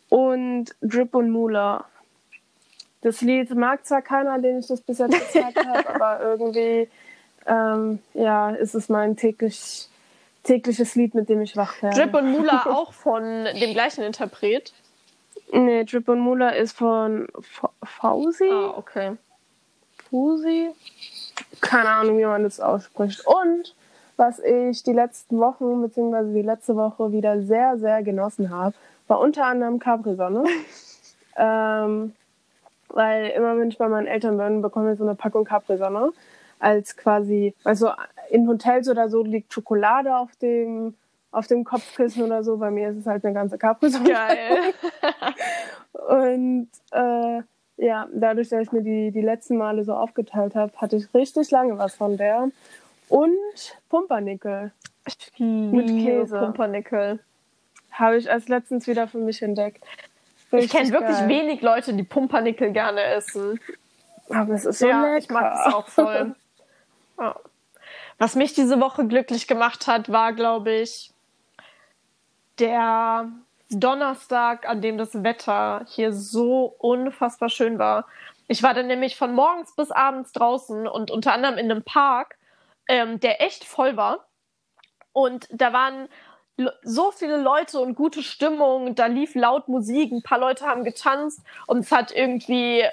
und 0.10 0.75
Drip 0.82 1.15
und 1.15 1.32
Mula. 1.32 1.86
Das 3.02 3.21
Lied 3.21 3.56
mag 3.56 3.86
zwar 3.86 4.02
keiner, 4.02 4.39
den 4.39 4.60
ich 4.60 4.67
das 4.67 4.82
bis 4.82 4.99
jetzt 4.99 5.13
gezeigt 5.13 5.65
habe, 5.65 5.95
aber 5.95 6.21
irgendwie 6.21 6.89
ähm, 7.47 7.99
ja, 8.13 8.49
ist 8.52 8.75
es 8.75 8.89
mein 8.89 9.15
täglich, 9.15 9.88
tägliches 10.43 10.95
Lied, 10.95 11.15
mit 11.15 11.30
dem 11.30 11.41
ich 11.41 11.56
wach 11.56 11.82
werde. 11.82 11.95
Drip 12.02 12.13
und 12.13 12.32
Mula 12.32 12.65
auch 12.65 12.93
von 12.93 13.45
dem 13.45 13.73
gleichen 13.73 14.04
Interpret? 14.04 14.73
Nee, 15.52 15.86
Drip 15.86 16.10
und 16.10 16.19
Mula 16.19 16.49
ist 16.49 16.73
von 16.73 17.28
Fausi. 17.84 18.49
Ah, 18.52 18.73
okay. 18.78 19.17
Fusi? 20.10 20.71
Keine 21.62 21.89
Ahnung, 21.89 22.17
wie 22.17 22.26
man 22.26 22.43
das 22.43 22.60
ausspricht. 22.60 23.26
Und 23.26 23.76
was 24.17 24.39
ich 24.39 24.84
die 24.84 24.93
letzten 24.93 25.39
Wochen, 25.39 25.82
beziehungsweise 25.82 26.34
die 26.34 26.41
letzte 26.41 26.76
Woche 26.76 27.12
wieder 27.12 27.41
sehr, 27.41 27.78
sehr 27.78 28.04
genossen 28.04 28.50
habe, 28.50 28.76
war 29.08 29.19
unter 29.19 29.45
anderem 29.45 29.80
Capri-Sonne. 29.80 30.43
ähm, 31.38 32.13
weil 32.89 33.30
immer, 33.30 33.58
wenn 33.58 33.69
ich 33.69 33.78
bei 33.78 33.88
meinen 33.88 34.08
Eltern 34.08 34.38
bin, 34.38 34.62
bekomme 34.62 34.91
ich 34.91 34.98
so 34.98 35.06
eine 35.06 35.15
Packung 35.15 35.45
Capri-Sonne. 35.45 36.12
Als 36.60 36.98
quasi, 36.98 37.56
also 37.63 37.91
in 38.30 38.48
Hotels 38.48 38.89
oder 38.89 39.08
so 39.10 39.24
liegt 39.24 39.54
Schokolade 39.54 40.15
auf 40.17 40.36
dem, 40.36 40.95
auf 41.32 41.48
dem 41.48 41.63
Kopfkissen 41.63 42.24
oder 42.24 42.43
so. 42.43 42.58
Bei 42.58 42.72
mir 42.72 42.89
ist 42.89 42.98
es 42.98 43.06
halt 43.06 43.24
eine 43.24 43.34
ganze 43.34 43.58
Capri-Sonne. 43.58 44.10
Geil. 44.10 44.74
Und 46.10 46.69
äh, 46.91 47.41
ja, 47.79 48.07
dadurch, 48.13 48.49
dass 48.49 48.61
ich 48.63 48.71
mir 48.71 48.81
die, 48.81 49.11
die 49.11 49.21
letzten 49.21 49.57
Male 49.57 49.83
so 49.83 49.93
aufgeteilt 49.93 50.55
habe, 50.55 50.71
hatte 50.77 50.97
ich 50.97 51.13
richtig 51.13 51.49
lange 51.51 51.77
was 51.77 51.95
von 51.95 52.17
der. 52.17 52.49
Und 53.07 53.37
Pumpernickel. 53.89 54.71
Mit 55.37 55.87
Käse. 55.87 56.39
Pumpernickel. 56.39 57.19
Habe 57.91 58.17
ich 58.17 58.29
als 58.29 58.47
letztens 58.49 58.85
wieder 58.85 59.07
für 59.07 59.17
mich 59.17 59.41
entdeckt. 59.41 59.83
Richtig 60.51 60.65
ich 60.65 60.71
kenne 60.71 60.91
wirklich 60.91 61.27
wenig 61.27 61.61
Leute, 61.61 61.93
die 61.93 62.03
Pumpernickel 62.03 62.71
gerne 62.71 63.01
essen. 63.01 63.59
Aber 64.29 64.53
es 64.53 64.65
ist 64.65 64.79
so 64.79 64.87
ja, 64.87 65.01
lecker. 65.01 65.17
ich 65.17 65.29
mag 65.29 65.53
es 65.55 65.73
auch 65.73 65.87
voll. 65.87 66.35
ja. 67.19 67.35
Was 68.17 68.35
mich 68.35 68.53
diese 68.53 68.79
Woche 68.81 69.07
glücklich 69.07 69.47
gemacht 69.47 69.87
hat, 69.87 70.11
war, 70.11 70.33
glaube 70.33 70.71
ich, 70.71 71.11
der 72.59 73.29
Donnerstag, 73.69 74.67
an 74.67 74.82
dem 74.82 74.97
das 74.97 75.23
Wetter 75.23 75.86
hier 75.88 76.13
so 76.13 76.75
unfassbar 76.77 77.49
schön 77.49 77.79
war. 77.79 78.05
Ich 78.47 78.63
war 78.63 78.73
dann 78.73 78.88
nämlich 78.88 79.15
von 79.15 79.34
morgens 79.34 79.75
bis 79.75 79.91
abends 79.91 80.32
draußen 80.32 80.88
und 80.88 81.12
unter 81.12 81.34
anderem 81.34 81.58
in 81.58 81.71
einem 81.71 81.84
Park, 81.84 82.38
ähm, 82.88 83.19
der 83.19 83.41
echt 83.41 83.63
voll 83.63 83.95
war. 83.95 84.25
Und 85.13 85.47
da 85.51 85.71
waren 85.71 86.10
so 86.84 87.12
viele 87.12 87.38
Leute 87.38 87.79
und 87.79 87.95
gute 87.95 88.23
Stimmung, 88.23 88.95
da 88.95 89.05
lief 89.05 89.36
laut 89.36 89.67
Musik, 89.67 90.12
ein 90.12 90.23
paar 90.23 90.39
Leute 90.39 90.65
haben 90.65 90.84
getanzt 90.84 91.41
und 91.67 91.79
es 91.79 91.91
hat 91.91 92.12
irgendwie, 92.12 92.84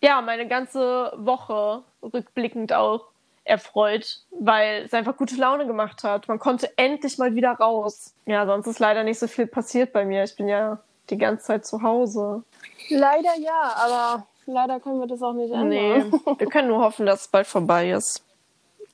ja, 0.00 0.20
meine 0.20 0.46
ganze 0.46 1.12
Woche 1.16 1.82
rückblickend 2.02 2.72
auch 2.72 3.08
erfreut, 3.46 4.20
weil 4.30 4.82
es 4.84 4.92
einfach 4.92 5.16
gute 5.16 5.36
Laune 5.36 5.66
gemacht 5.66 6.02
hat. 6.04 6.28
Man 6.28 6.38
konnte 6.38 6.76
endlich 6.76 7.16
mal 7.18 7.34
wieder 7.34 7.52
raus. 7.52 8.14
Ja, 8.26 8.44
sonst 8.46 8.66
ist 8.66 8.78
leider 8.78 9.04
nicht 9.04 9.18
so 9.18 9.28
viel 9.28 9.46
passiert 9.46 9.92
bei 9.92 10.04
mir. 10.04 10.24
Ich 10.24 10.36
bin 10.36 10.48
ja 10.48 10.78
die 11.10 11.16
ganze 11.16 11.44
Zeit 11.46 11.64
zu 11.64 11.82
Hause. 11.82 12.42
Leider 12.90 13.36
ja, 13.38 13.74
aber 13.76 14.26
leider 14.46 14.80
können 14.80 15.00
wir 15.00 15.06
das 15.06 15.22
auch 15.22 15.32
nicht 15.32 15.52
ändern. 15.52 15.68
Nee, 15.68 16.04
wir 16.38 16.46
können 16.48 16.68
nur 16.68 16.80
hoffen, 16.80 17.06
dass 17.06 17.22
es 17.22 17.28
bald 17.28 17.46
vorbei 17.46 17.90
ist. 17.90 18.24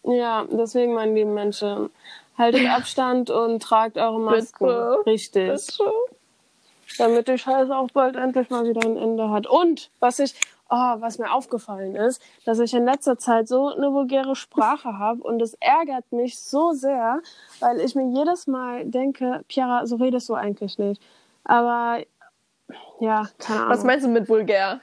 Ja, 0.05 0.45
deswegen, 0.51 0.95
meine 0.95 1.15
lieben 1.15 1.33
Menschen, 1.33 1.91
haltet 2.37 2.69
Abstand 2.69 3.31
und 3.31 3.63
tragt 3.63 3.97
eure 3.97 4.21
Masken. 4.21 4.67
Bitte. 4.67 5.03
Richtig. 5.07 5.67
Bitte. 5.67 5.93
Damit 6.99 7.29
die 7.29 7.39
Scheiße 7.39 7.75
auch 7.75 7.89
bald 7.93 8.17
endlich 8.17 8.51
mal 8.51 8.67
wieder 8.67 8.87
ein 8.87 8.97
Ende 8.97 9.31
hat. 9.31 9.47
Und 9.47 9.91
was 10.01 10.19
ich, 10.19 10.35
oh, 10.73 11.01
was 11.01 11.19
mir 11.19 11.31
aufgefallen 11.31 11.95
ist, 11.95 12.21
dass 12.47 12.59
ich 12.59 12.73
in 12.73 12.87
letzter 12.87 13.19
Zeit 13.19 13.47
so 13.47 13.69
eine 13.69 13.93
vulgäre 13.93 14.35
Sprache 14.35 14.99
habe 14.99 15.23
und 15.23 15.41
es 15.43 15.55
ärgert 15.61 16.11
mich 16.11 16.41
so 16.41 16.73
sehr, 16.73 17.21
weil 17.61 17.81
ich 17.81 17.95
mir 17.95 18.09
jedes 18.09 18.47
Mal 18.47 18.87
denke, 18.87 19.45
Piera, 19.49 19.87
so 19.87 19.97
redest 19.97 20.29
du 20.29 20.35
eigentlich 20.35 20.79
nicht. 20.79 21.01
Aber 21.45 22.03
ja, 23.01 23.29
keine 23.39 23.61
Ahnung. 23.61 23.71
Was 23.71 23.85
meinst 23.85 24.07
du 24.07 24.09
mit 24.09 24.29
vulgär? 24.29 24.81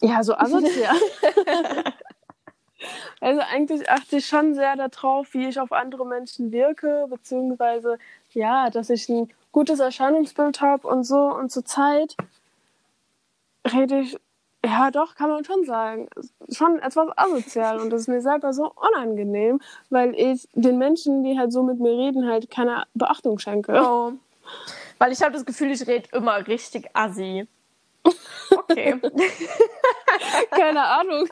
Ja, 0.00 0.22
so 0.24 0.34
asozial. 0.34 0.96
also 3.20 3.42
eigentlich 3.52 3.88
achte 3.88 4.16
ich 4.16 4.26
schon 4.26 4.54
sehr 4.54 4.74
darauf, 4.76 5.32
wie 5.34 5.46
ich 5.46 5.60
auf 5.60 5.70
andere 5.70 6.04
Menschen 6.04 6.50
wirke, 6.50 7.06
beziehungsweise 7.08 7.98
ja, 8.32 8.70
dass 8.70 8.90
ich 8.90 9.08
ein 9.08 9.32
gutes 9.52 9.78
Erscheinungsbild 9.78 10.60
habe 10.60 10.88
und 10.88 11.04
so. 11.04 11.32
Und 11.32 11.52
zur 11.52 11.64
Zeit 11.64 12.16
rede 13.72 14.00
ich, 14.00 14.18
ja 14.64 14.90
doch, 14.90 15.14
kann 15.14 15.30
man 15.30 15.44
schon 15.44 15.64
sagen, 15.64 16.08
schon 16.50 16.78
etwas 16.80 17.08
asozial. 17.16 17.80
Und 17.80 17.90
das 17.90 18.02
ist 18.02 18.08
mir 18.08 18.20
selber 18.20 18.52
so 18.52 18.72
unangenehm, 18.74 19.60
weil 19.90 20.14
ich 20.14 20.48
den 20.54 20.78
Menschen, 20.78 21.22
die 21.22 21.38
halt 21.38 21.52
so 21.52 21.62
mit 21.62 21.78
mir 21.80 21.92
reden, 21.92 22.26
halt 22.26 22.50
keine 22.50 22.84
Beachtung 22.94 23.38
schenke. 23.38 23.72
Oh. 23.72 24.12
Weil 24.98 25.12
ich 25.12 25.22
habe 25.22 25.32
das 25.32 25.44
Gefühl, 25.44 25.70
ich 25.70 25.86
rede 25.86 26.08
immer 26.12 26.46
richtig 26.46 26.88
assi. 26.94 27.46
Okay. 28.50 29.00
keine 30.50 30.84
Ahnung. 30.84 31.28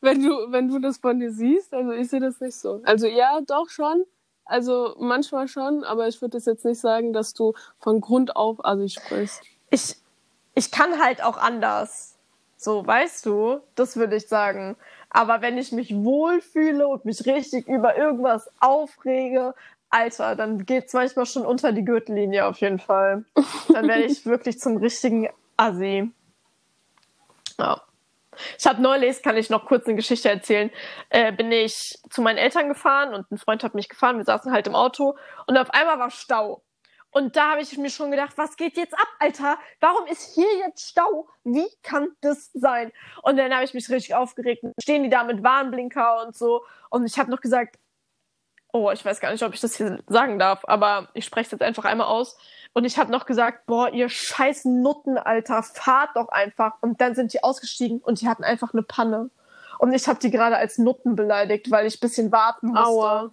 Wenn 0.00 0.22
du, 0.22 0.52
wenn 0.52 0.68
du 0.68 0.78
das 0.78 0.98
von 0.98 1.18
dir 1.18 1.32
siehst, 1.32 1.72
also 1.72 1.92
ich 1.92 2.08
sehe 2.08 2.20
das 2.20 2.40
nicht 2.40 2.56
so. 2.56 2.80
Also 2.84 3.06
ja, 3.06 3.40
doch 3.46 3.68
schon. 3.70 4.04
Also 4.44 4.94
manchmal 4.98 5.48
schon, 5.48 5.84
aber 5.84 6.08
ich 6.08 6.20
würde 6.20 6.38
das 6.38 6.46
jetzt 6.46 6.64
nicht 6.64 6.80
sagen, 6.80 7.12
dass 7.12 7.34
du 7.34 7.54
von 7.78 8.00
Grund 8.00 8.36
auf 8.36 8.64
assi 8.64 8.88
sprichst. 8.88 9.42
ich, 9.70 9.96
ich 10.58 10.72
kann 10.72 11.00
halt 11.00 11.22
auch 11.22 11.36
anders. 11.36 12.16
So, 12.56 12.84
weißt 12.84 13.24
du? 13.26 13.60
Das 13.76 13.96
würde 13.96 14.16
ich 14.16 14.26
sagen. 14.26 14.76
Aber 15.08 15.40
wenn 15.40 15.56
ich 15.56 15.70
mich 15.70 15.94
wohlfühle 15.94 16.86
und 16.88 17.04
mich 17.04 17.24
richtig 17.26 17.68
über 17.68 17.96
irgendwas 17.96 18.50
aufrege, 18.58 19.54
Alter, 19.88 20.34
dann 20.34 20.66
geht's 20.66 20.92
manchmal 20.92 21.26
schon 21.26 21.46
unter 21.46 21.72
die 21.72 21.84
Gürtellinie 21.84 22.44
auf 22.44 22.58
jeden 22.60 22.80
Fall. 22.80 23.24
Dann 23.68 23.86
werde 23.86 24.04
ich 24.04 24.26
wirklich 24.26 24.58
zum 24.58 24.78
richtigen 24.78 25.30
Assi. 25.56 26.10
Ja. 27.58 27.80
Ich 28.58 28.66
habe 28.66 28.82
neulich, 28.82 29.22
kann 29.22 29.36
ich 29.36 29.50
noch 29.50 29.64
kurz 29.64 29.86
eine 29.86 29.96
Geschichte 29.96 30.28
erzählen, 30.28 30.70
äh, 31.10 31.32
bin 31.32 31.50
ich 31.50 31.98
zu 32.10 32.20
meinen 32.20 32.38
Eltern 32.38 32.68
gefahren 32.68 33.14
und 33.14 33.30
ein 33.30 33.38
Freund 33.38 33.62
hat 33.64 33.74
mich 33.74 33.88
gefahren. 33.88 34.18
Wir 34.18 34.24
saßen 34.24 34.52
halt 34.52 34.66
im 34.66 34.74
Auto 34.74 35.16
und 35.46 35.56
auf 35.56 35.70
einmal 35.70 35.98
war 35.98 36.10
Stau. 36.10 36.62
Und 37.10 37.36
da 37.36 37.52
habe 37.52 37.62
ich 37.62 37.76
mir 37.78 37.90
schon 37.90 38.10
gedacht, 38.10 38.36
was 38.36 38.56
geht 38.56 38.76
jetzt 38.76 38.94
ab, 38.94 39.08
Alter? 39.18 39.58
Warum 39.80 40.06
ist 40.06 40.34
hier 40.34 40.58
jetzt 40.66 40.90
Stau? 40.90 41.28
Wie 41.42 41.66
kann 41.82 42.08
das 42.20 42.50
sein? 42.52 42.92
Und 43.22 43.38
dann 43.38 43.52
habe 43.52 43.64
ich 43.64 43.74
mich 43.74 43.88
richtig 43.88 44.14
aufgeregt. 44.14 44.62
Und 44.62 44.74
stehen 44.80 45.02
die 45.02 45.08
da 45.08 45.24
mit 45.24 45.42
Warnblinker 45.42 46.26
und 46.26 46.36
so. 46.36 46.64
Und 46.90 47.06
ich 47.06 47.18
habe 47.18 47.30
noch 47.30 47.40
gesagt, 47.40 47.78
oh, 48.72 48.90
ich 48.90 49.04
weiß 49.04 49.20
gar 49.20 49.32
nicht, 49.32 49.42
ob 49.42 49.54
ich 49.54 49.60
das 49.60 49.76
hier 49.76 50.02
sagen 50.06 50.38
darf, 50.38 50.64
aber 50.66 51.08
ich 51.14 51.24
spreche 51.24 51.46
es 51.46 51.52
jetzt 51.52 51.62
einfach 51.62 51.84
einmal 51.84 52.06
aus. 52.06 52.36
Und 52.74 52.84
ich 52.84 52.98
habe 52.98 53.10
noch 53.10 53.24
gesagt, 53.24 53.66
boah, 53.66 53.90
ihr 53.90 54.08
scheiß 54.08 54.66
Nutten, 54.66 55.16
Alter, 55.16 55.62
fahrt 55.62 56.10
doch 56.14 56.28
einfach. 56.28 56.74
Und 56.82 57.00
dann 57.00 57.14
sind 57.14 57.32
die 57.32 57.42
ausgestiegen 57.42 58.00
und 58.00 58.20
die 58.20 58.28
hatten 58.28 58.44
einfach 58.44 58.72
eine 58.74 58.82
Panne. 58.82 59.30
Und 59.78 59.92
ich 59.92 60.06
habe 60.06 60.18
die 60.18 60.30
gerade 60.30 60.56
als 60.56 60.76
Nutten 60.76 61.16
beleidigt, 61.16 61.70
weil 61.70 61.86
ich 61.86 61.96
ein 61.96 62.00
bisschen 62.00 62.32
warten 62.32 62.68
musste. 62.68 62.84
Aua. 62.84 63.30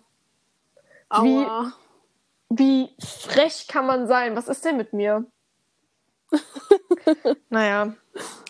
Aua. 1.10 1.24
Wie 1.24 1.85
frech 3.00 3.68
kann 3.68 3.86
man 3.86 4.08
sein? 4.08 4.36
Was 4.36 4.48
ist 4.48 4.66
denn 4.66 4.78
mit 4.78 4.94
mir? 4.94 5.26
naja, 7.50 7.94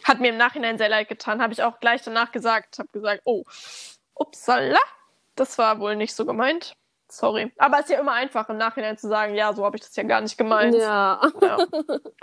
hat 0.03 0.19
mir 0.19 0.29
im 0.29 0.37
Nachhinein 0.37 0.77
sehr 0.77 0.89
leid 0.89 1.07
getan. 1.07 1.41
Habe 1.41 1.53
ich 1.53 1.63
auch 1.63 1.79
gleich 1.79 2.01
danach 2.03 2.31
gesagt. 2.31 2.79
Habe 2.79 2.89
gesagt, 2.91 3.21
oh, 3.25 3.43
upsala, 4.13 4.79
das 5.35 5.57
war 5.57 5.79
wohl 5.79 5.95
nicht 5.95 6.15
so 6.15 6.25
gemeint. 6.25 6.75
Sorry. 7.09 7.51
Aber 7.57 7.77
es 7.77 7.85
ist 7.85 7.91
ja 7.91 7.99
immer 7.99 8.13
einfach 8.13 8.49
im 8.49 8.57
Nachhinein 8.57 8.97
zu 8.97 9.07
sagen, 9.07 9.35
ja, 9.35 9.53
so 9.53 9.63
habe 9.63 9.77
ich 9.77 9.83
das 9.83 9.95
ja 9.95 10.03
gar 10.03 10.21
nicht 10.21 10.37
gemeint. 10.37 10.75
Ja. 10.75 11.21
Ja. 11.41 11.57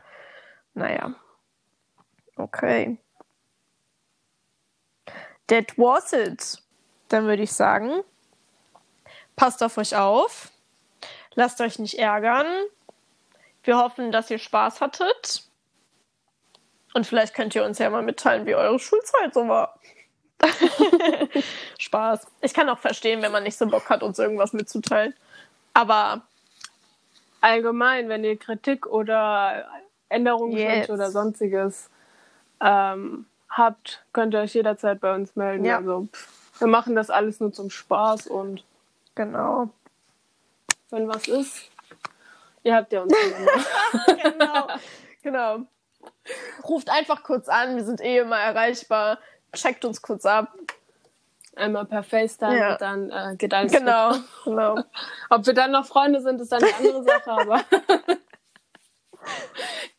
naja. 0.74 1.14
Okay. 2.36 2.98
That 5.46 5.76
was 5.78 6.12
it. 6.12 6.62
Dann 7.08 7.26
würde 7.26 7.42
ich 7.42 7.52
sagen, 7.52 8.02
passt 9.36 9.62
auf 9.62 9.76
euch 9.78 9.96
auf. 9.96 10.51
Lasst 11.34 11.60
euch 11.60 11.78
nicht 11.78 11.98
ärgern. 11.98 12.46
Wir 13.64 13.78
hoffen, 13.78 14.12
dass 14.12 14.30
ihr 14.30 14.38
Spaß 14.38 14.80
hattet. 14.80 15.44
Und 16.94 17.06
vielleicht 17.06 17.34
könnt 17.34 17.54
ihr 17.54 17.64
uns 17.64 17.78
ja 17.78 17.88
mal 17.90 18.02
mitteilen, 18.02 18.46
wie 18.46 18.54
eure 18.54 18.78
Schulzeit 18.78 19.32
so 19.32 19.48
war. 19.48 19.78
Spaß. 21.78 22.26
Ich 22.40 22.52
kann 22.52 22.68
auch 22.68 22.78
verstehen, 22.78 23.22
wenn 23.22 23.32
man 23.32 23.44
nicht 23.44 23.56
so 23.56 23.66
Bock 23.66 23.88
hat, 23.88 24.02
uns 24.02 24.18
irgendwas 24.18 24.52
mitzuteilen. 24.52 25.14
Aber 25.72 26.22
Allgemein, 27.42 28.08
wenn 28.08 28.22
ihr 28.22 28.38
Kritik 28.38 28.86
oder 28.86 29.66
Änderungswünsche 30.08 30.64
Yes. 30.64 30.90
oder 30.90 31.10
sonstiges 31.10 31.90
ähm, 32.60 33.26
habt, 33.50 34.04
könnt 34.12 34.32
ihr 34.34 34.40
euch 34.40 34.54
jederzeit 34.54 35.00
bei 35.00 35.12
uns 35.12 35.34
melden. 35.34 35.64
Ja. 35.64 35.78
Also 35.78 36.06
pff, 36.12 36.60
wir 36.60 36.68
machen 36.68 36.94
das 36.94 37.10
alles 37.10 37.40
nur 37.40 37.52
zum 37.52 37.68
Spaß 37.68 38.28
und 38.28 38.64
genau. 39.16 39.70
Wenn 40.92 41.08
was 41.08 41.26
ist, 41.26 41.70
ihr 42.62 42.74
habt 42.76 42.92
ja 42.92 43.02
uns 43.02 43.12
genau. 44.22 44.68
genau. 45.22 45.58
Ruft 46.64 46.90
einfach 46.90 47.22
kurz 47.22 47.48
an, 47.48 47.76
wir 47.76 47.84
sind 47.84 48.00
eh 48.00 48.18
immer 48.18 48.38
erreichbar. 48.38 49.18
Checkt 49.54 49.84
uns 49.84 50.00
kurz 50.02 50.24
ab. 50.24 50.52
Einmal 51.54 51.84
per 51.84 52.02
FaceTime 52.02 52.58
Ja. 52.58 52.72
und 52.72 52.80
dann 52.80 53.10
äh, 53.10 53.36
geht 53.36 53.52
alles. 53.52 53.72
Genau, 53.72 54.14
genau. 54.44 54.82
Ob 55.30 55.46
wir 55.46 55.52
dann 55.52 55.70
noch 55.72 55.84
Freunde 55.86 56.20
sind, 56.22 56.40
ist 56.40 56.50
dann 56.50 56.62
eine 56.62 56.74
andere 56.76 57.02
Sache, 57.04 57.30
aber 57.30 57.64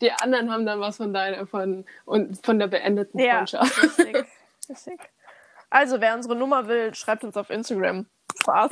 die 0.01 0.11
anderen 0.11 0.51
haben 0.51 0.65
dann 0.65 0.79
was 0.79 0.97
von 0.97 1.13
deiner, 1.13 1.45
von, 1.45 1.85
und 2.05 2.43
von 2.43 2.57
der 2.57 2.67
beendeten 2.67 3.19
Ja, 3.19 3.35
Freundschaft. 3.35 3.83
richtig. 3.83 4.25
richtig. 4.69 4.99
Also, 5.69 6.01
wer 6.01 6.15
unsere 6.15 6.35
Nummer 6.35 6.67
will, 6.67 6.93
schreibt 6.95 7.23
uns 7.23 7.37
auf 7.37 7.49
Instagram. 7.49 8.07
Spaß. 8.41 8.71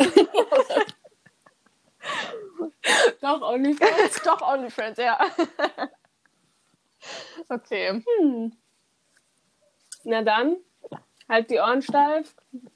Doch, 3.21 3.41
OnlyFans. 3.41 4.21
Doch, 4.23 4.41
OnlyFriends, 4.41 4.99
ja. 4.99 5.19
okay. 7.49 8.03
Na 10.03 10.21
dann, 10.23 10.57
halt 11.29 11.49
die 11.49 11.59
Ohren 11.59 11.81
steif. 11.81 12.35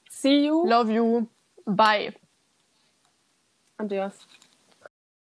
See 0.10 0.46
you. 0.46 0.65
Love 0.68 0.91
you. 0.91 1.28
Bye. 1.65 2.13
Adios. 3.78 4.28